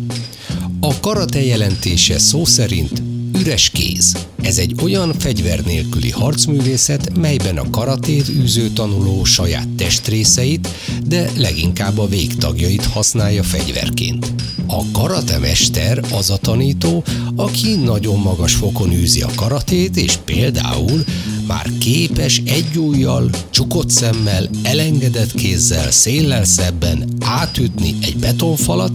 A 0.81 1.01
karate 1.01 1.45
jelentése 1.45 2.19
szó 2.19 2.45
szerint 2.45 3.03
üres 3.43 3.71
kéz. 3.71 4.17
Ez 4.43 4.59
egy 4.59 4.75
olyan 4.83 5.15
fegyver 5.19 5.61
nélküli 5.61 6.11
harcművészet, 6.11 7.19
melyben 7.19 7.59
a 7.59 7.71
karatét 7.71 8.29
űző 8.29 8.69
tanuló 8.69 9.25
saját 9.25 9.69
testrészeit, 9.69 10.69
de 11.07 11.31
leginkább 11.37 11.99
a 11.99 12.07
végtagjait 12.07 12.85
használja 12.85 13.43
fegyverként. 13.43 14.33
A 14.67 14.91
karatemester 14.93 16.05
az 16.13 16.31
a 16.31 16.37
tanító, 16.37 17.05
aki 17.37 17.75
nagyon 17.75 18.19
magas 18.19 18.55
fokon 18.55 18.93
űzi 18.93 19.23
a 19.23 19.31
karatét, 19.35 19.97
és 19.97 20.17
például 20.25 21.05
már 21.47 21.71
képes 21.79 22.43
egy 22.45 22.79
ujjal, 22.79 23.31
csukott 23.51 23.91
szemmel, 23.91 24.49
elengedett 24.63 25.33
kézzel, 25.33 25.91
széllel 25.91 26.45
szebben 26.45 27.09
átütni 27.21 27.97
egy 28.01 28.17
betonfalat, 28.17 28.91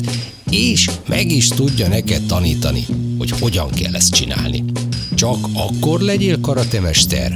és 0.50 0.90
meg 1.08 1.32
is 1.32 1.48
tudja 1.48 1.88
neked 1.88 2.26
tanítani, 2.26 2.86
hogy 3.18 3.32
hogyan 3.40 3.70
kell 3.70 3.96
ezt 3.96 4.14
csinálni. 4.14 4.64
Csak 5.16 5.38
akkor 5.54 6.00
legyél 6.00 6.40
karatemester, 6.40 7.34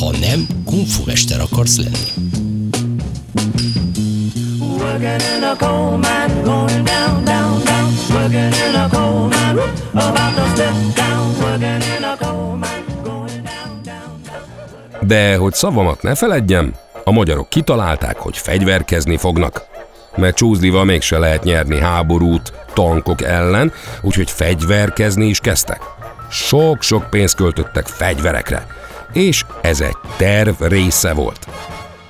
ha 0.00 0.10
nem 0.20 0.46
kungfu 0.64 1.02
mester 1.06 1.40
akarsz 1.40 1.76
lenni. 1.76 2.30
Working 4.60 5.20
in 5.36 5.42
a 5.42 5.56
coal 5.56 5.96
mine, 5.96 6.42
going 6.42 6.82
down, 6.82 7.24
down, 7.24 7.64
down. 7.64 7.92
Working 8.10 8.54
in 8.68 8.74
a 8.74 8.88
coal 8.88 9.28
mine, 9.28 9.54
whoop, 9.54 9.94
about 9.94 10.34
to 10.34 10.44
step 10.54 10.74
down. 10.94 11.34
Working 11.40 11.82
in 11.96 12.04
a 12.04 12.16
coal 12.16 12.56
mine, 12.56 12.84
going 13.02 13.42
down, 13.44 13.82
down, 13.84 14.22
down. 14.24 15.06
De 15.08 15.36
hogy 15.36 15.54
szavamat 15.54 16.02
ne 16.02 16.14
feledjem, 16.14 16.74
a 17.04 17.10
magyarok 17.10 17.48
kitalálták, 17.48 18.16
hogy 18.16 18.36
fegyverkezni 18.36 19.16
fognak. 19.16 19.69
Mert 20.20 20.36
csúzlival 20.36 20.84
mégse 20.84 21.18
lehet 21.18 21.42
nyerni 21.44 21.78
háborút 21.78 22.52
tankok 22.72 23.22
ellen, 23.22 23.72
úgyhogy 24.02 24.30
fegyverkezni 24.30 25.26
is 25.26 25.40
kezdtek. 25.40 25.80
Sok-sok 26.30 27.10
pénzt 27.10 27.34
költöttek 27.34 27.86
fegyverekre, 27.86 28.66
és 29.12 29.44
ez 29.60 29.80
egy 29.80 29.96
terv 30.16 30.62
része 30.62 31.12
volt. 31.12 31.46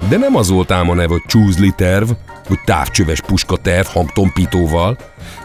De 0.09 0.17
nem 0.17 0.37
az 0.37 0.51
volt 0.51 0.71
ám 0.71 0.91
a 0.91 0.95
neve, 0.95 1.09
hogy 1.09 1.23
csúzli 1.27 1.73
terv, 1.77 2.11
vagy 2.49 2.59
távcsöves 2.65 3.21
puskaterv 3.21 3.87
hangtompítóval, 3.87 4.97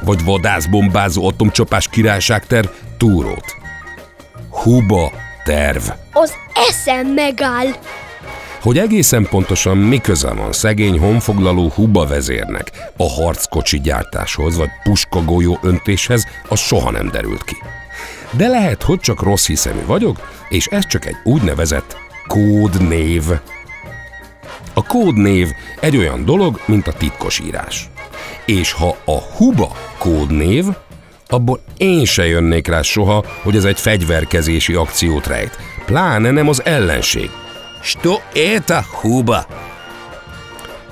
vagy 0.01 0.23
vadászbombázó 0.23 1.27
atomcsapás 1.27 1.87
királyságterv 1.87 2.67
túrót. 2.97 3.55
Huba 4.49 5.11
terv. 5.43 5.83
Az 6.11 6.33
eszem 6.69 7.07
megáll. 7.07 7.67
Hogy 8.65 8.77
egészen 8.77 9.27
pontosan 9.29 9.77
mi 9.77 9.97
köze 9.97 10.33
van 10.33 10.51
szegény 10.51 10.99
honfoglaló 10.99 11.69
Huba 11.69 12.05
vezérnek 12.05 12.71
a 12.97 13.09
harckocsi 13.09 13.79
gyártáshoz 13.79 14.57
vagy 14.57 14.69
puskagolyó 14.83 15.59
öntéshez, 15.61 16.25
az 16.47 16.59
soha 16.59 16.91
nem 16.91 17.09
derült 17.11 17.43
ki. 17.43 17.55
De 18.31 18.47
lehet, 18.47 18.83
hogy 18.83 18.99
csak 18.99 19.21
rossz 19.21 19.47
hiszemű 19.47 19.85
vagyok, 19.85 20.29
és 20.49 20.65
ez 20.65 20.87
csak 20.87 21.05
egy 21.05 21.15
úgynevezett 21.23 21.97
kódnév. 22.27 23.23
A 24.73 24.85
kódnév 24.85 25.51
egy 25.79 25.97
olyan 25.97 26.25
dolog, 26.25 26.59
mint 26.65 26.87
a 26.87 26.93
titkosírás. 26.93 27.89
És 28.45 28.71
ha 28.71 28.97
a 29.05 29.19
Huba 29.35 29.75
kódnév, 29.97 30.65
abból 31.27 31.59
én 31.77 32.05
se 32.05 32.25
jönnék 32.25 32.67
rá 32.67 32.81
soha, 32.81 33.25
hogy 33.43 33.55
ez 33.55 33.65
egy 33.65 33.79
fegyverkezési 33.79 34.73
akciót 34.73 35.27
rejt. 35.27 35.57
Pláne 35.85 36.31
nem 36.31 36.47
az 36.47 36.65
ellenség. 36.65 37.29
Sto 37.85 38.21
eta 38.33 38.83
Huba? 39.01 39.45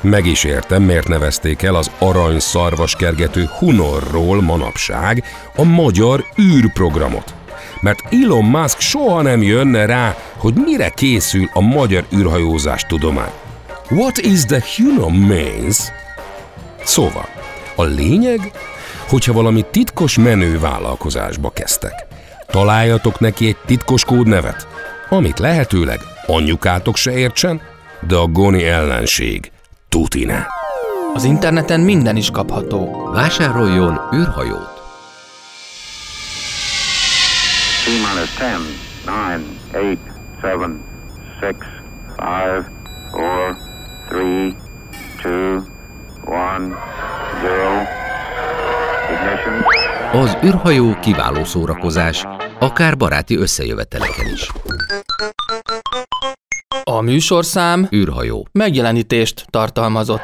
Meg 0.01 0.25
is 0.25 0.43
értem, 0.43 0.83
miért 0.83 1.07
nevezték 1.07 1.61
el 1.61 1.75
az 1.75 1.91
arany 1.99 2.39
szarvaskergető 2.39 3.49
Hunorról 3.57 4.41
manapság 4.41 5.23
a 5.55 5.63
magyar 5.63 6.25
űrprogramot. 6.41 7.33
Mert 7.81 7.99
Elon 8.11 8.43
Musk 8.43 8.79
soha 8.79 9.21
nem 9.21 9.41
jönne 9.41 9.85
rá, 9.85 10.15
hogy 10.37 10.53
mire 10.65 10.89
készül 10.89 11.49
a 11.53 11.61
magyar 11.61 12.05
űrhajózás 12.15 12.81
tudomány. 12.81 13.31
What 13.89 14.17
is 14.17 14.45
the 14.45 14.63
human 14.75 15.11
means? 15.11 15.77
Szóval, 16.83 17.29
a 17.75 17.83
lényeg, 17.83 18.51
hogyha 19.09 19.33
valami 19.33 19.65
titkos 19.71 20.17
menő 20.17 20.59
vállalkozásba 20.59 21.49
kezdtek. 21.49 22.05
Találjatok 22.47 23.19
neki 23.19 23.47
egy 23.47 23.57
titkos 23.65 24.05
kódnevet, 24.05 24.67
amit 25.09 25.39
lehetőleg 25.39 25.99
anyukátok 26.27 26.95
se 26.95 27.11
értsen, 27.11 27.61
de 28.07 28.15
a 28.15 28.25
goni 28.27 28.65
ellenség 28.65 29.51
tuti 29.89 30.25
ne. 30.25 30.45
Az 31.13 31.23
interneten 31.23 31.79
minden 31.79 32.15
is 32.15 32.29
kapható. 32.29 33.09
Vásároljon 33.11 33.99
űrhajót! 34.15 34.71
T-minus 37.85 38.29
10, 38.29 38.47
9, 39.05 39.41
8, 39.73 39.97
7, 40.41 40.59
6, 41.41 41.73
Five, 42.17 42.69
four, 43.11 43.55
three, 44.09 44.55
two, 45.21 45.63
one, 46.25 46.75
zero. 47.41 47.81
Ignition. 49.11 49.63
Az 50.11 50.37
űrhajó 50.45 50.99
kiváló 51.01 51.43
szórakozás, 51.43 52.25
akár 52.59 52.97
baráti 52.97 53.37
összejöveteleken 53.37 54.25
is. 54.33 54.51
A 56.93 57.01
műsorszám 57.01 57.87
űrhajó 57.95 58.47
megjelenítést 58.51 59.45
tartalmazott. 59.49 60.21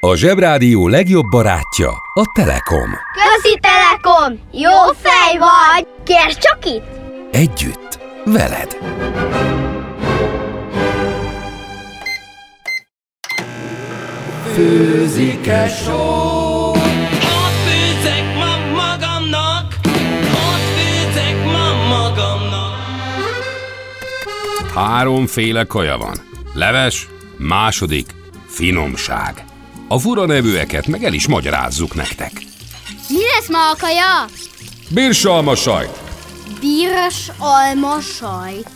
A 0.00 0.14
Zsebrádió 0.14 0.88
legjobb 0.88 1.24
barátja 1.30 1.90
a 2.14 2.32
Telekom. 2.34 2.90
Közi 3.12 3.58
Telekom! 3.60 4.38
Jó 4.52 4.92
fej 4.92 5.38
vagy! 5.38 5.86
Kérd 6.04 6.38
csak 6.38 6.66
itt! 6.66 6.84
Együtt, 7.32 7.98
veled. 8.24 8.76
Főzike 14.54 15.68
só 15.68 16.51
Háromféle 24.74 25.64
kaja 25.64 25.98
van. 25.98 26.16
Leves, 26.54 27.08
második, 27.36 28.14
finomság. 28.46 29.44
A 29.88 29.98
fura 29.98 30.26
nevűeket 30.26 30.86
meg 30.86 31.04
el 31.04 31.12
is 31.12 31.26
magyarázzuk 31.26 31.94
nektek. 31.94 32.32
Mi 33.08 33.18
lesz 33.34 33.48
ma 33.48 33.70
a 33.70 33.76
kaja? 33.80 34.24
Birsalma 34.88 35.54
sajt, 35.54 36.00
Bíros 36.60 37.28
alma 37.38 38.00
sajt. 38.00 38.70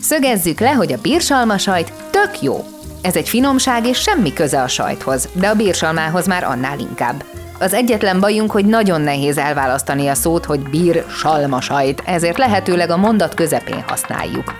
Szögezzük 0.00 0.60
le, 0.60 0.70
hogy 0.72 0.92
a 0.92 1.00
bírsalma 1.00 1.58
sajt 1.58 1.92
tök 2.10 2.42
jó. 2.42 2.64
Ez 3.02 3.16
egy 3.16 3.28
finomság 3.28 3.86
és 3.86 3.98
semmi 3.98 4.32
köze 4.32 4.62
a 4.62 4.68
sajthoz, 4.68 5.28
de 5.32 5.48
a 5.48 5.54
bírsalmához 5.54 6.26
már 6.26 6.44
annál 6.44 6.78
inkább. 6.78 7.24
Az 7.60 7.72
egyetlen 7.72 8.20
bajunk, 8.20 8.50
hogy 8.50 8.64
nagyon 8.64 9.00
nehéz 9.00 9.38
elválasztani 9.38 10.08
a 10.08 10.14
szót, 10.14 10.44
hogy 10.44 10.60
bír 10.60 11.04
salma 11.08 11.60
sajt, 11.60 12.02
ezért 12.06 12.38
lehetőleg 12.38 12.90
a 12.90 12.96
mondat 12.96 13.34
közepén 13.34 13.84
használjuk. 13.86 14.54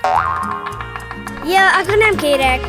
Ja, 1.44 1.66
akkor 1.82 1.96
nem 1.96 2.16
kérek. 2.16 2.60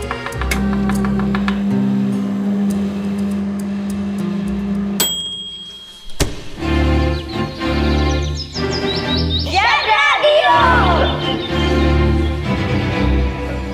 Zsebrádió! 9.44 10.58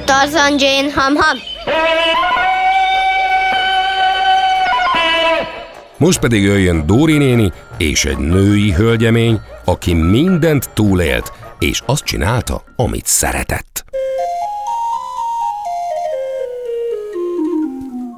Tarzan 0.06 0.56
Jane 0.60 0.92
Ham 0.96 1.16
Ham. 1.16 1.38
Most 5.98 6.20
pedig 6.20 6.44
jöjjön 6.44 6.86
Dóri 6.86 7.18
néni 7.18 7.52
és 7.78 8.06
egy 8.06 8.18
női 8.18 8.72
hölgyemény, 8.72 9.40
aki 9.66 9.94
mindent 9.94 10.70
túlélt, 10.74 11.32
és 11.60 11.82
azt 11.86 12.04
csinálta, 12.04 12.64
amit 12.76 13.06
szeretett. 13.06 13.86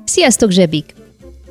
Sziasztok, 0.06 0.52
zsebik! 0.52 0.96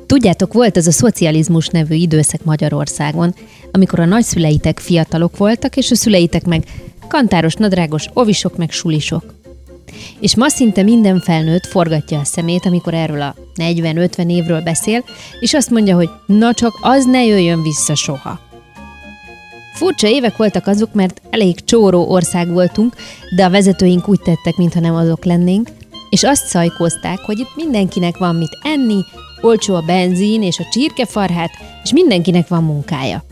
Tudjátok, 0.05 0.53
volt 0.53 0.77
ez 0.77 0.87
a 0.87 0.91
szocializmus 0.91 1.67
nevű 1.67 1.95
időszak 1.95 2.43
Magyarországon, 2.43 3.35
amikor 3.71 3.99
a 3.99 4.05
nagyszüleitek 4.05 4.79
fiatalok 4.79 5.37
voltak, 5.37 5.75
és 5.75 5.91
a 5.91 5.95
szüleitek 5.95 6.45
meg 6.45 6.63
kantáros, 7.07 7.53
nadrágos, 7.53 8.05
ovisok 8.13 8.57
meg 8.57 8.71
sulisok. 8.71 9.36
És 10.19 10.35
ma 10.35 10.49
szinte 10.49 10.83
minden 10.83 11.19
felnőtt 11.19 11.65
forgatja 11.65 12.19
a 12.19 12.23
szemét, 12.23 12.65
amikor 12.65 12.93
erről 12.93 13.21
a 13.21 13.35
40-50 13.55 14.29
évről 14.31 14.61
beszél, 14.61 15.03
és 15.39 15.53
azt 15.53 15.69
mondja, 15.69 15.95
hogy 15.95 16.09
na 16.25 16.53
csak 16.53 16.77
az 16.81 17.05
ne 17.05 17.25
jöjjön 17.25 17.61
vissza 17.61 17.95
soha. 17.95 18.39
Furcsa 19.73 20.07
évek 20.07 20.37
voltak 20.37 20.67
azok, 20.67 20.93
mert 20.93 21.21
elég 21.29 21.63
csóró 21.63 22.09
ország 22.09 22.51
voltunk, 22.51 22.95
de 23.35 23.45
a 23.45 23.49
vezetőink 23.49 24.07
úgy 24.07 24.19
tettek, 24.19 24.55
mintha 24.55 24.79
nem 24.79 24.95
azok 24.95 25.25
lennénk, 25.25 25.69
és 26.09 26.23
azt 26.23 26.45
szajkozták, 26.45 27.19
hogy 27.19 27.39
itt 27.39 27.55
mindenkinek 27.55 28.17
van 28.17 28.35
mit 28.35 28.57
enni, 28.61 29.05
olcsó 29.41 29.75
a 29.75 29.81
benzín 29.81 30.43
és 30.43 30.59
a 30.59 30.67
csirkefarhát, 30.71 31.51
és 31.83 31.91
mindenkinek 31.91 32.47
van 32.47 32.63
munkája. 32.63 33.23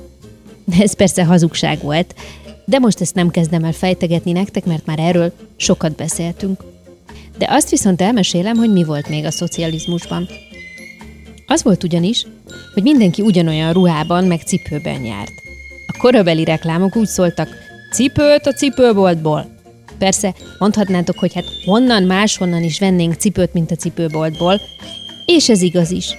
De 0.65 0.75
ez 0.79 0.95
persze 0.95 1.25
hazugság 1.25 1.81
volt, 1.81 2.15
de 2.65 2.79
most 2.79 3.01
ezt 3.01 3.15
nem 3.15 3.29
kezdem 3.29 3.63
el 3.63 3.71
fejtegetni 3.71 4.31
nektek, 4.31 4.65
mert 4.65 4.85
már 4.85 4.99
erről 4.99 5.33
sokat 5.55 5.95
beszéltünk. 5.95 6.63
De 7.37 7.47
azt 7.49 7.69
viszont 7.69 8.01
elmesélem, 8.01 8.55
hogy 8.55 8.71
mi 8.71 8.83
volt 8.83 9.09
még 9.09 9.25
a 9.25 9.31
szocializmusban. 9.31 10.27
Az 11.47 11.63
volt 11.63 11.83
ugyanis, 11.83 12.25
hogy 12.73 12.83
mindenki 12.83 13.21
ugyanolyan 13.21 13.73
ruhában 13.73 14.23
meg 14.25 14.41
cipőben 14.41 15.03
járt. 15.03 15.31
A 15.87 15.97
korabeli 15.97 16.43
reklámok 16.43 16.95
úgy 16.95 17.07
szóltak, 17.07 17.49
cipőt 17.91 18.45
a 18.45 18.53
cipőboltból. 18.53 19.53
Persze, 19.97 20.33
mondhatnátok, 20.59 21.19
hogy 21.19 21.33
hát 21.33 21.45
honnan 21.65 22.03
máshonnan 22.03 22.63
is 22.63 22.79
vennénk 22.79 23.13
cipőt, 23.13 23.53
mint 23.53 23.71
a 23.71 23.75
cipőboltból, 23.75 24.61
és 25.25 25.49
ez 25.49 25.61
igaz 25.61 25.91
is. 25.91 26.17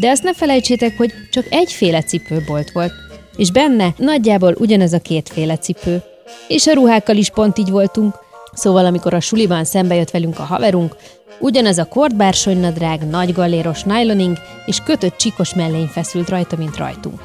De 0.00 0.10
azt 0.10 0.22
ne 0.22 0.34
felejtsétek, 0.34 0.96
hogy 0.96 1.12
csak 1.30 1.46
egyféle 1.50 2.02
cipőbolt 2.02 2.70
volt, 2.70 2.92
és 3.36 3.50
benne 3.50 3.94
nagyjából 3.96 4.54
ugyanaz 4.58 4.92
a 4.92 4.98
kétféle 4.98 5.56
cipő. 5.58 6.02
És 6.48 6.66
a 6.66 6.74
ruhákkal 6.74 7.16
is 7.16 7.30
pont 7.30 7.58
így 7.58 7.70
voltunk, 7.70 8.14
szóval 8.52 8.86
amikor 8.86 9.14
a 9.14 9.20
suliban 9.20 9.64
szembe 9.64 9.94
jött 9.94 10.10
velünk 10.10 10.38
a 10.38 10.42
haverunk, 10.42 10.96
ugyanaz 11.40 11.78
a 11.78 11.84
kordbársonynadrág, 11.84 13.08
nagy 13.08 13.32
galléros 13.32 13.84
nyloning 13.84 14.36
és 14.66 14.80
kötött 14.84 15.16
csikos 15.16 15.54
mellény 15.54 15.86
feszült 15.86 16.28
rajta, 16.28 16.56
mint 16.56 16.76
rajtunk. 16.76 17.20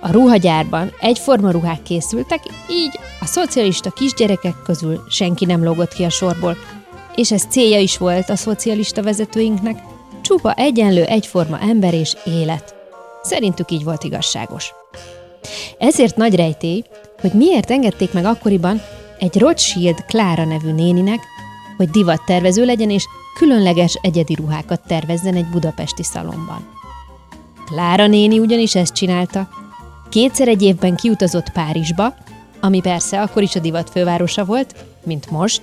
A 0.00 0.12
ruhagyárban 0.12 0.92
egyforma 1.00 1.50
ruhák 1.50 1.82
készültek, 1.82 2.40
így 2.70 2.98
a 3.20 3.26
szocialista 3.26 3.90
kisgyerekek 3.90 4.54
közül 4.64 5.04
senki 5.08 5.44
nem 5.44 5.64
lógott 5.64 5.92
ki 5.94 6.04
a 6.04 6.10
sorból, 6.10 6.56
és 7.14 7.32
ez 7.32 7.44
célja 7.48 7.78
is 7.78 7.98
volt 7.98 8.30
a 8.30 8.36
szocialista 8.36 9.02
vezetőinknek, 9.02 9.82
csupa 10.22 10.54
egyenlő 10.54 11.04
egyforma 11.04 11.58
ember 11.60 11.94
és 11.94 12.16
élet. 12.24 12.81
Szerintük 13.22 13.70
így 13.70 13.84
volt 13.84 14.04
igazságos. 14.04 14.72
Ezért 15.78 16.16
nagy 16.16 16.34
rejtély, 16.34 16.84
hogy 17.20 17.32
miért 17.32 17.70
engedték 17.70 18.12
meg 18.12 18.24
akkoriban 18.24 18.82
egy 19.18 19.38
Rothschild 19.38 20.04
Klára 20.04 20.44
nevű 20.44 20.72
néninek, 20.72 21.20
hogy 21.76 21.90
divattervező 21.90 22.64
legyen 22.64 22.90
és 22.90 23.04
különleges 23.38 23.98
egyedi 24.02 24.34
ruhákat 24.34 24.80
tervezzen 24.86 25.34
egy 25.34 25.46
budapesti 25.46 26.02
szalomban. 26.02 26.68
Klára 27.66 28.06
néni 28.06 28.38
ugyanis 28.38 28.74
ezt 28.74 28.94
csinálta. 28.94 29.48
Kétszer 30.08 30.48
egy 30.48 30.62
évben 30.62 30.96
kiutazott 30.96 31.50
Párizsba, 31.50 32.14
ami 32.60 32.80
persze 32.80 33.20
akkor 33.20 33.42
is 33.42 33.56
a 33.56 33.60
divat 33.60 33.90
fővárosa 33.90 34.44
volt, 34.44 34.74
mint 35.04 35.30
most, 35.30 35.62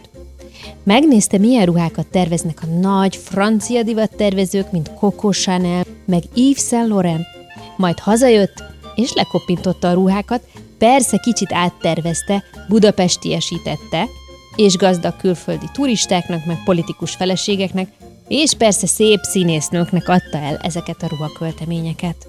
Megnézte, 0.84 1.38
milyen 1.38 1.65
ruhákat 1.65 2.08
terveznek 2.08 2.60
a 2.62 2.80
nagy 2.80 3.15
francia 3.15 3.84
divattervezők, 3.84 4.72
mint 4.72 4.93
Coco 4.93 5.32
Chanel, 5.32 5.86
meg 6.06 6.24
Yves 6.34 6.63
Saint 6.63 6.88
Laurent. 6.88 7.38
Majd 7.80 8.00
hazajött, 8.00 8.63
és 8.96 9.13
lekopintotta 9.13 9.89
a 9.89 9.94
ruhákat, 9.94 10.42
persze 10.78 11.18
kicsit 11.18 11.54
áttervezte, 11.54 12.44
budapestiesítette, 12.68 14.08
és 14.56 14.78
gazdag 14.78 15.18
külföldi 15.18 15.65
turistáknak, 15.74 16.46
meg 16.46 16.63
politikus 16.65 17.15
feleségeknek, 17.15 17.92
és 18.28 18.54
persze 18.54 18.88
szép 18.88 19.20
színésznőknek 19.22 20.10
adta 20.10 20.38
el 20.38 20.58
ezeket 20.62 21.04
a 21.04 21.08
ruhakölteményeket. 21.08 22.28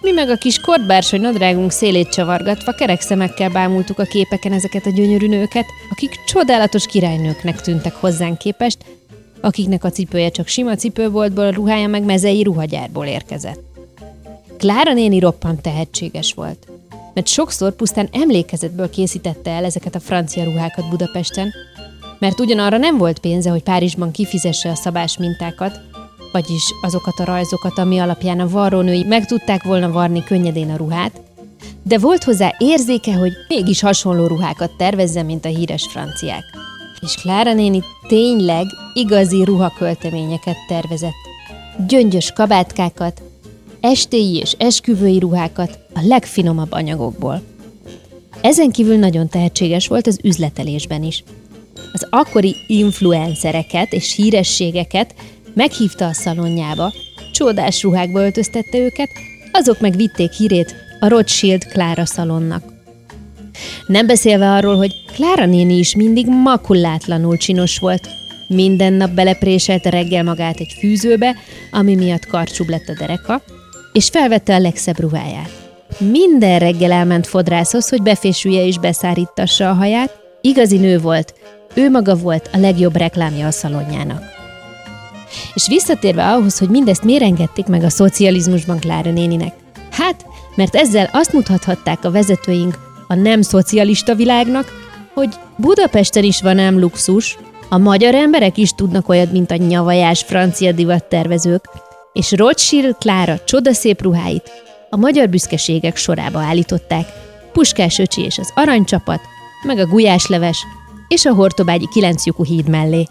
Mi 0.00 0.10
meg 0.10 0.28
a 0.28 0.36
kis 0.36 0.60
kortbársony 0.60 1.20
nadrágunk 1.20 1.70
szélét 1.70 2.08
csavargatva 2.08 2.72
kerek 2.72 3.00
szemekkel 3.00 3.50
bámultuk 3.50 3.98
a 3.98 4.04
képeken 4.04 4.52
ezeket 4.52 4.86
a 4.86 4.90
gyönyörű 4.90 5.28
nőket, 5.28 5.66
akik 5.90 6.10
csodálatos 6.26 6.86
királynőknek 6.86 7.60
tűntek 7.60 7.94
hozzánk 7.94 8.38
képest, 8.38 8.78
akiknek 9.40 9.84
a 9.84 9.90
cipője 9.90 10.30
csak 10.30 10.46
sima 10.46 10.74
cipőboltból, 10.74 11.44
a 11.44 11.50
ruhája 11.50 11.88
meg 11.88 12.02
mezei 12.02 12.42
ruhagyárból 12.42 13.06
érkezett. 13.06 13.71
Klára 14.62 14.92
néni 14.92 15.18
roppant 15.18 15.62
tehetséges 15.62 16.32
volt, 16.34 16.66
mert 17.14 17.26
sokszor 17.26 17.72
pusztán 17.72 18.08
emlékezetből 18.12 18.90
készítette 18.90 19.50
el 19.50 19.64
ezeket 19.64 19.94
a 19.94 20.00
francia 20.00 20.44
ruhákat 20.44 20.88
Budapesten, 20.88 21.52
mert 22.18 22.40
ugyanarra 22.40 22.76
nem 22.76 22.98
volt 22.98 23.18
pénze, 23.18 23.50
hogy 23.50 23.62
Párizsban 23.62 24.10
kifizesse 24.10 24.70
a 24.70 24.74
szabás 24.74 25.16
mintákat, 25.18 25.80
vagyis 26.32 26.74
azokat 26.82 27.18
a 27.18 27.24
rajzokat, 27.24 27.78
ami 27.78 27.98
alapján 27.98 28.40
a 28.40 28.48
varrónői 28.48 29.04
meg 29.04 29.26
tudták 29.26 29.62
volna 29.62 29.90
varni 29.90 30.24
könnyedén 30.24 30.70
a 30.70 30.76
ruhát, 30.76 31.20
de 31.82 31.98
volt 31.98 32.24
hozzá 32.24 32.54
érzéke, 32.58 33.14
hogy 33.14 33.32
mégis 33.48 33.80
hasonló 33.80 34.26
ruhákat 34.26 34.76
tervezzen, 34.76 35.26
mint 35.26 35.44
a 35.44 35.48
híres 35.48 35.86
franciák. 35.90 36.44
És 37.00 37.14
Klára 37.14 37.52
néni 37.52 37.82
tényleg 38.08 38.66
igazi 38.94 39.44
ruhakölteményeket 39.44 40.56
tervezett. 40.68 41.30
Gyöngyös 41.86 42.32
kabátkákat, 42.32 43.22
estéi 43.82 44.36
és 44.36 44.54
esküvői 44.58 45.18
ruhákat 45.18 45.78
a 45.94 46.00
legfinomabb 46.02 46.72
anyagokból. 46.72 47.42
Ezen 48.40 48.70
kívül 48.70 48.96
nagyon 48.96 49.28
tehetséges 49.28 49.86
volt 49.86 50.06
az 50.06 50.18
üzletelésben 50.22 51.02
is. 51.02 51.24
Az 51.92 52.06
akkori 52.10 52.56
influencereket 52.66 53.92
és 53.92 54.14
hírességeket 54.14 55.14
meghívta 55.54 56.06
a 56.06 56.12
szalonjába, 56.12 56.92
csodás 57.32 57.82
ruhákba 57.82 58.20
öltöztette 58.20 58.78
őket, 58.78 59.08
azok 59.52 59.80
meg 59.80 59.96
vitték 59.96 60.32
hírét 60.32 60.74
a 61.00 61.08
Rothschild 61.08 61.64
Klára 61.64 62.04
szalonnak. 62.04 62.64
Nem 63.86 64.06
beszélve 64.06 64.50
arról, 64.50 64.76
hogy 64.76 65.04
Klára 65.12 65.46
néni 65.46 65.78
is 65.78 65.94
mindig 65.94 66.26
makulátlanul 66.26 67.36
csinos 67.36 67.78
volt. 67.78 68.08
Minden 68.48 68.92
nap 68.92 69.10
belepréselte 69.10 69.90
reggel 69.90 70.24
magát 70.24 70.58
egy 70.58 70.74
fűzőbe, 70.78 71.36
ami 71.70 71.94
miatt 71.94 72.26
karcsúbb 72.26 72.68
lett 72.68 72.88
a 72.88 72.94
dereka, 72.98 73.42
és 73.92 74.08
felvette 74.08 74.54
a 74.54 74.58
legszebb 74.58 75.00
ruháját. 75.00 75.50
Minden 75.98 76.58
reggel 76.58 76.92
elment 76.92 77.26
fodrászhoz, 77.26 77.88
hogy 77.88 78.02
befésülje 78.02 78.66
és 78.66 78.78
beszárítassa 78.78 79.70
a 79.70 79.74
haját. 79.74 80.20
Igazi 80.40 80.76
nő 80.76 80.98
volt, 80.98 81.34
ő 81.74 81.90
maga 81.90 82.16
volt 82.16 82.50
a 82.52 82.58
legjobb 82.58 82.96
reklámja 82.96 83.46
a 83.46 83.50
szalonjának. 83.50 84.22
És 85.54 85.68
visszatérve 85.68 86.30
ahhoz, 86.30 86.58
hogy 86.58 86.68
mindezt 86.68 87.04
miért 87.04 87.22
engedték 87.22 87.66
meg 87.66 87.82
a 87.82 87.90
szocializmusban 87.90 88.78
Klára 88.78 89.10
néninek? 89.10 89.54
Hát, 89.90 90.26
mert 90.54 90.74
ezzel 90.74 91.08
azt 91.12 91.32
mutathatták 91.32 92.04
a 92.04 92.10
vezetőink 92.10 92.78
a 93.08 93.14
nem 93.14 93.42
szocialista 93.42 94.14
világnak, 94.14 94.72
hogy 95.14 95.34
Budapesten 95.56 96.24
is 96.24 96.42
van 96.42 96.58
ám 96.58 96.78
luxus, 96.80 97.38
a 97.68 97.78
magyar 97.78 98.14
emberek 98.14 98.56
is 98.56 98.70
tudnak 98.70 99.08
olyat, 99.08 99.32
mint 99.32 99.50
a 99.50 99.56
nyavajás 99.56 100.22
francia 100.22 100.72
divattervezők, 100.72 101.64
és 102.12 102.32
Rothschild 102.32 102.96
Klára 102.98 103.38
csodaszép 103.44 104.02
ruháit 104.02 104.50
a 104.90 104.96
magyar 104.96 105.28
büszkeségek 105.28 105.96
sorába 105.96 106.38
állították. 106.38 107.06
Puskás 107.52 107.98
öcsi 107.98 108.22
és 108.22 108.38
az 108.38 108.52
aranycsapat, 108.54 109.20
meg 109.66 109.78
a 109.78 109.86
gulyásleves, 109.86 110.66
és 111.08 111.24
a 111.24 111.34
Hortobágyi 111.34 111.88
kilenclyukú 111.92 112.44
híd 112.44 112.68
mellé. 112.68 113.06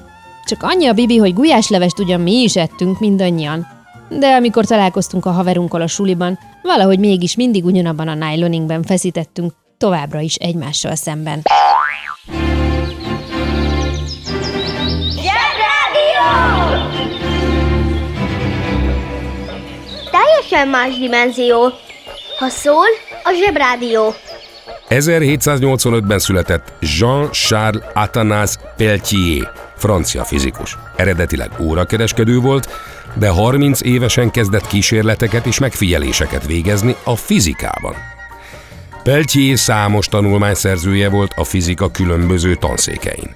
Csak 0.46 0.64
annyi 0.64 0.88
a 0.88 0.94
Bibi, 0.94 1.18
hogy 1.18 1.34
gulyáslevest 1.34 2.00
ugyan 2.00 2.22
mi 2.22 2.42
is 2.42 2.56
ettünk 2.56 3.00
mindannyian, 3.00 3.68
de 4.10 4.28
amikor 4.28 4.66
találkoztunk 4.66 5.26
a 5.26 5.32
haverunkkal 5.32 5.82
a 5.82 5.88
suliban, 5.88 6.40
valahogy 6.62 7.00
mégis 7.00 7.36
mindig 7.36 7.66
ugyanabban 7.66 8.08
a 8.08 8.14
nyloningben 8.14 8.84
feszítettünk, 8.84 9.54
továbbra 9.78 10.20
is 10.20 10.36
egymással 10.36 10.96
szemben. 10.96 11.42
Teljesen 20.52 20.82
más 20.82 20.98
dimenzió. 20.98 21.62
Ha 22.40 22.50
szól, 22.50 22.86
a 23.24 23.32
zsebrádió. 23.44 24.14
1785-ben 24.90 26.20
született 26.20 26.74
Jean-Charles 26.80 27.84
Athanase 27.94 28.60
Peltier, 28.78 29.52
francia 29.78 30.24
fizikus. 30.24 30.78
Eredetileg 30.96 31.52
órakereskedő 31.60 32.40
volt, 32.40 32.70
de 33.14 33.30
30 33.30 33.82
évesen 33.82 34.32
kezdett 34.32 34.68
kísérleteket 34.68 35.46
és 35.46 35.60
megfigyeléseket 35.60 36.46
végezni 36.46 36.96
a 37.04 37.16
fizikában. 37.16 37.96
Peltier 39.04 39.58
számos 39.58 40.08
tanulmány 40.08 40.56
szerzője 40.56 41.10
volt 41.10 41.34
a 41.36 41.44
fizika 41.44 41.92
különböző 41.92 42.56
tanszékein. 42.56 43.36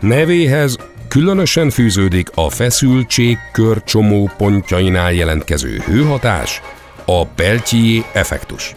Nevéhez 0.00 0.76
különösen 1.08 1.70
fűződik 1.70 2.30
a 2.34 2.50
feszültség 2.50 3.38
kör 3.52 3.84
csomó 3.84 4.30
pontjainál 4.36 5.12
jelentkező 5.12 5.82
hőhatás, 5.86 6.62
a 7.04 7.26
Peltier 7.26 8.04
effektus. 8.12 8.74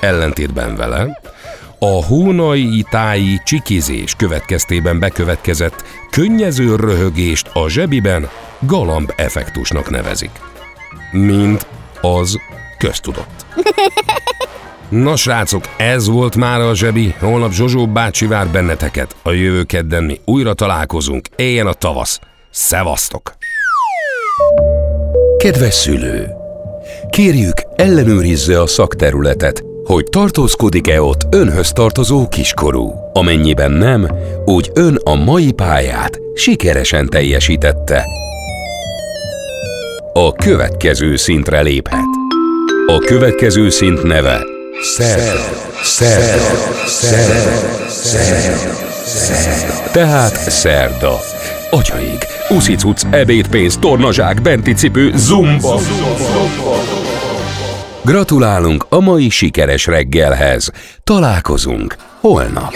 Ellentétben 0.00 0.76
vele, 0.76 1.20
a 1.78 2.04
hónai 2.04 2.84
táji 2.90 3.40
csikizés 3.44 4.14
következtében 4.14 4.98
bekövetkezett 4.98 5.84
könnyező 6.10 6.76
röhögést 6.76 7.50
a 7.52 7.68
zsebiben 7.68 8.28
galamb 8.58 9.12
effektusnak 9.16 9.90
nevezik. 9.90 10.40
Mint 11.12 11.66
az 12.00 12.38
köztudott. 12.78 13.46
Na 14.88 15.16
srácok, 15.16 15.64
ez 15.76 16.08
volt 16.08 16.36
már 16.36 16.60
a 16.60 16.74
zsebi, 16.74 17.14
holnap 17.20 17.52
Zsozsó 17.52 17.86
bácsi 17.86 18.26
vár 18.26 18.48
benneteket. 18.48 19.16
A 19.22 19.30
jövő 19.30 19.62
kedden 19.62 20.04
mi 20.04 20.20
újra 20.24 20.54
találkozunk, 20.54 21.28
éljen 21.36 21.66
a 21.66 21.72
tavasz. 21.72 22.18
Szevasztok! 22.50 23.32
Kedves 25.36 25.74
szülő! 25.74 26.28
Kérjük, 27.10 27.54
ellenőrizze 27.76 28.60
a 28.60 28.66
szakterületet, 28.66 29.64
hogy 29.84 30.04
tartózkodik-e 30.04 31.02
ott 31.02 31.34
önhöz 31.34 31.72
tartozó 31.72 32.28
kiskorú. 32.28 32.92
Amennyiben 33.12 33.70
nem, 33.70 34.08
úgy 34.44 34.70
ön 34.74 34.98
a 35.04 35.14
mai 35.14 35.52
pályát 35.52 36.18
sikeresen 36.34 37.08
teljesítette. 37.08 38.04
A 40.12 40.32
következő 40.32 41.16
szintre 41.16 41.60
léphet. 41.60 42.08
A 42.86 42.98
következő 42.98 43.68
szint 43.68 44.02
neve 44.02 44.56
Szerda, 44.82 45.44
szerda, 45.82 46.86
szerda, 46.86 47.88
szerda, 47.88 48.72
szerda. 49.06 49.90
Tehát 49.92 50.50
szerda. 50.50 51.18
Atyaik, 51.70 52.26
uszicuc, 52.48 53.02
ebédpénz, 53.10 53.76
tornazsák, 53.76 54.42
benti 54.42 54.72
cipő, 54.72 55.12
zumba. 55.16 55.80
Gratulálunk 58.02 58.86
a 58.88 59.00
mai 59.00 59.28
sikeres 59.28 59.86
reggelhez. 59.86 60.70
Találkozunk 61.04 61.96
holnap. 62.20 62.72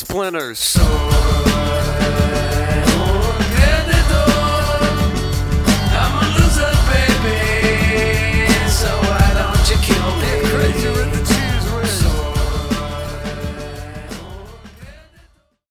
splinters. 0.00 0.78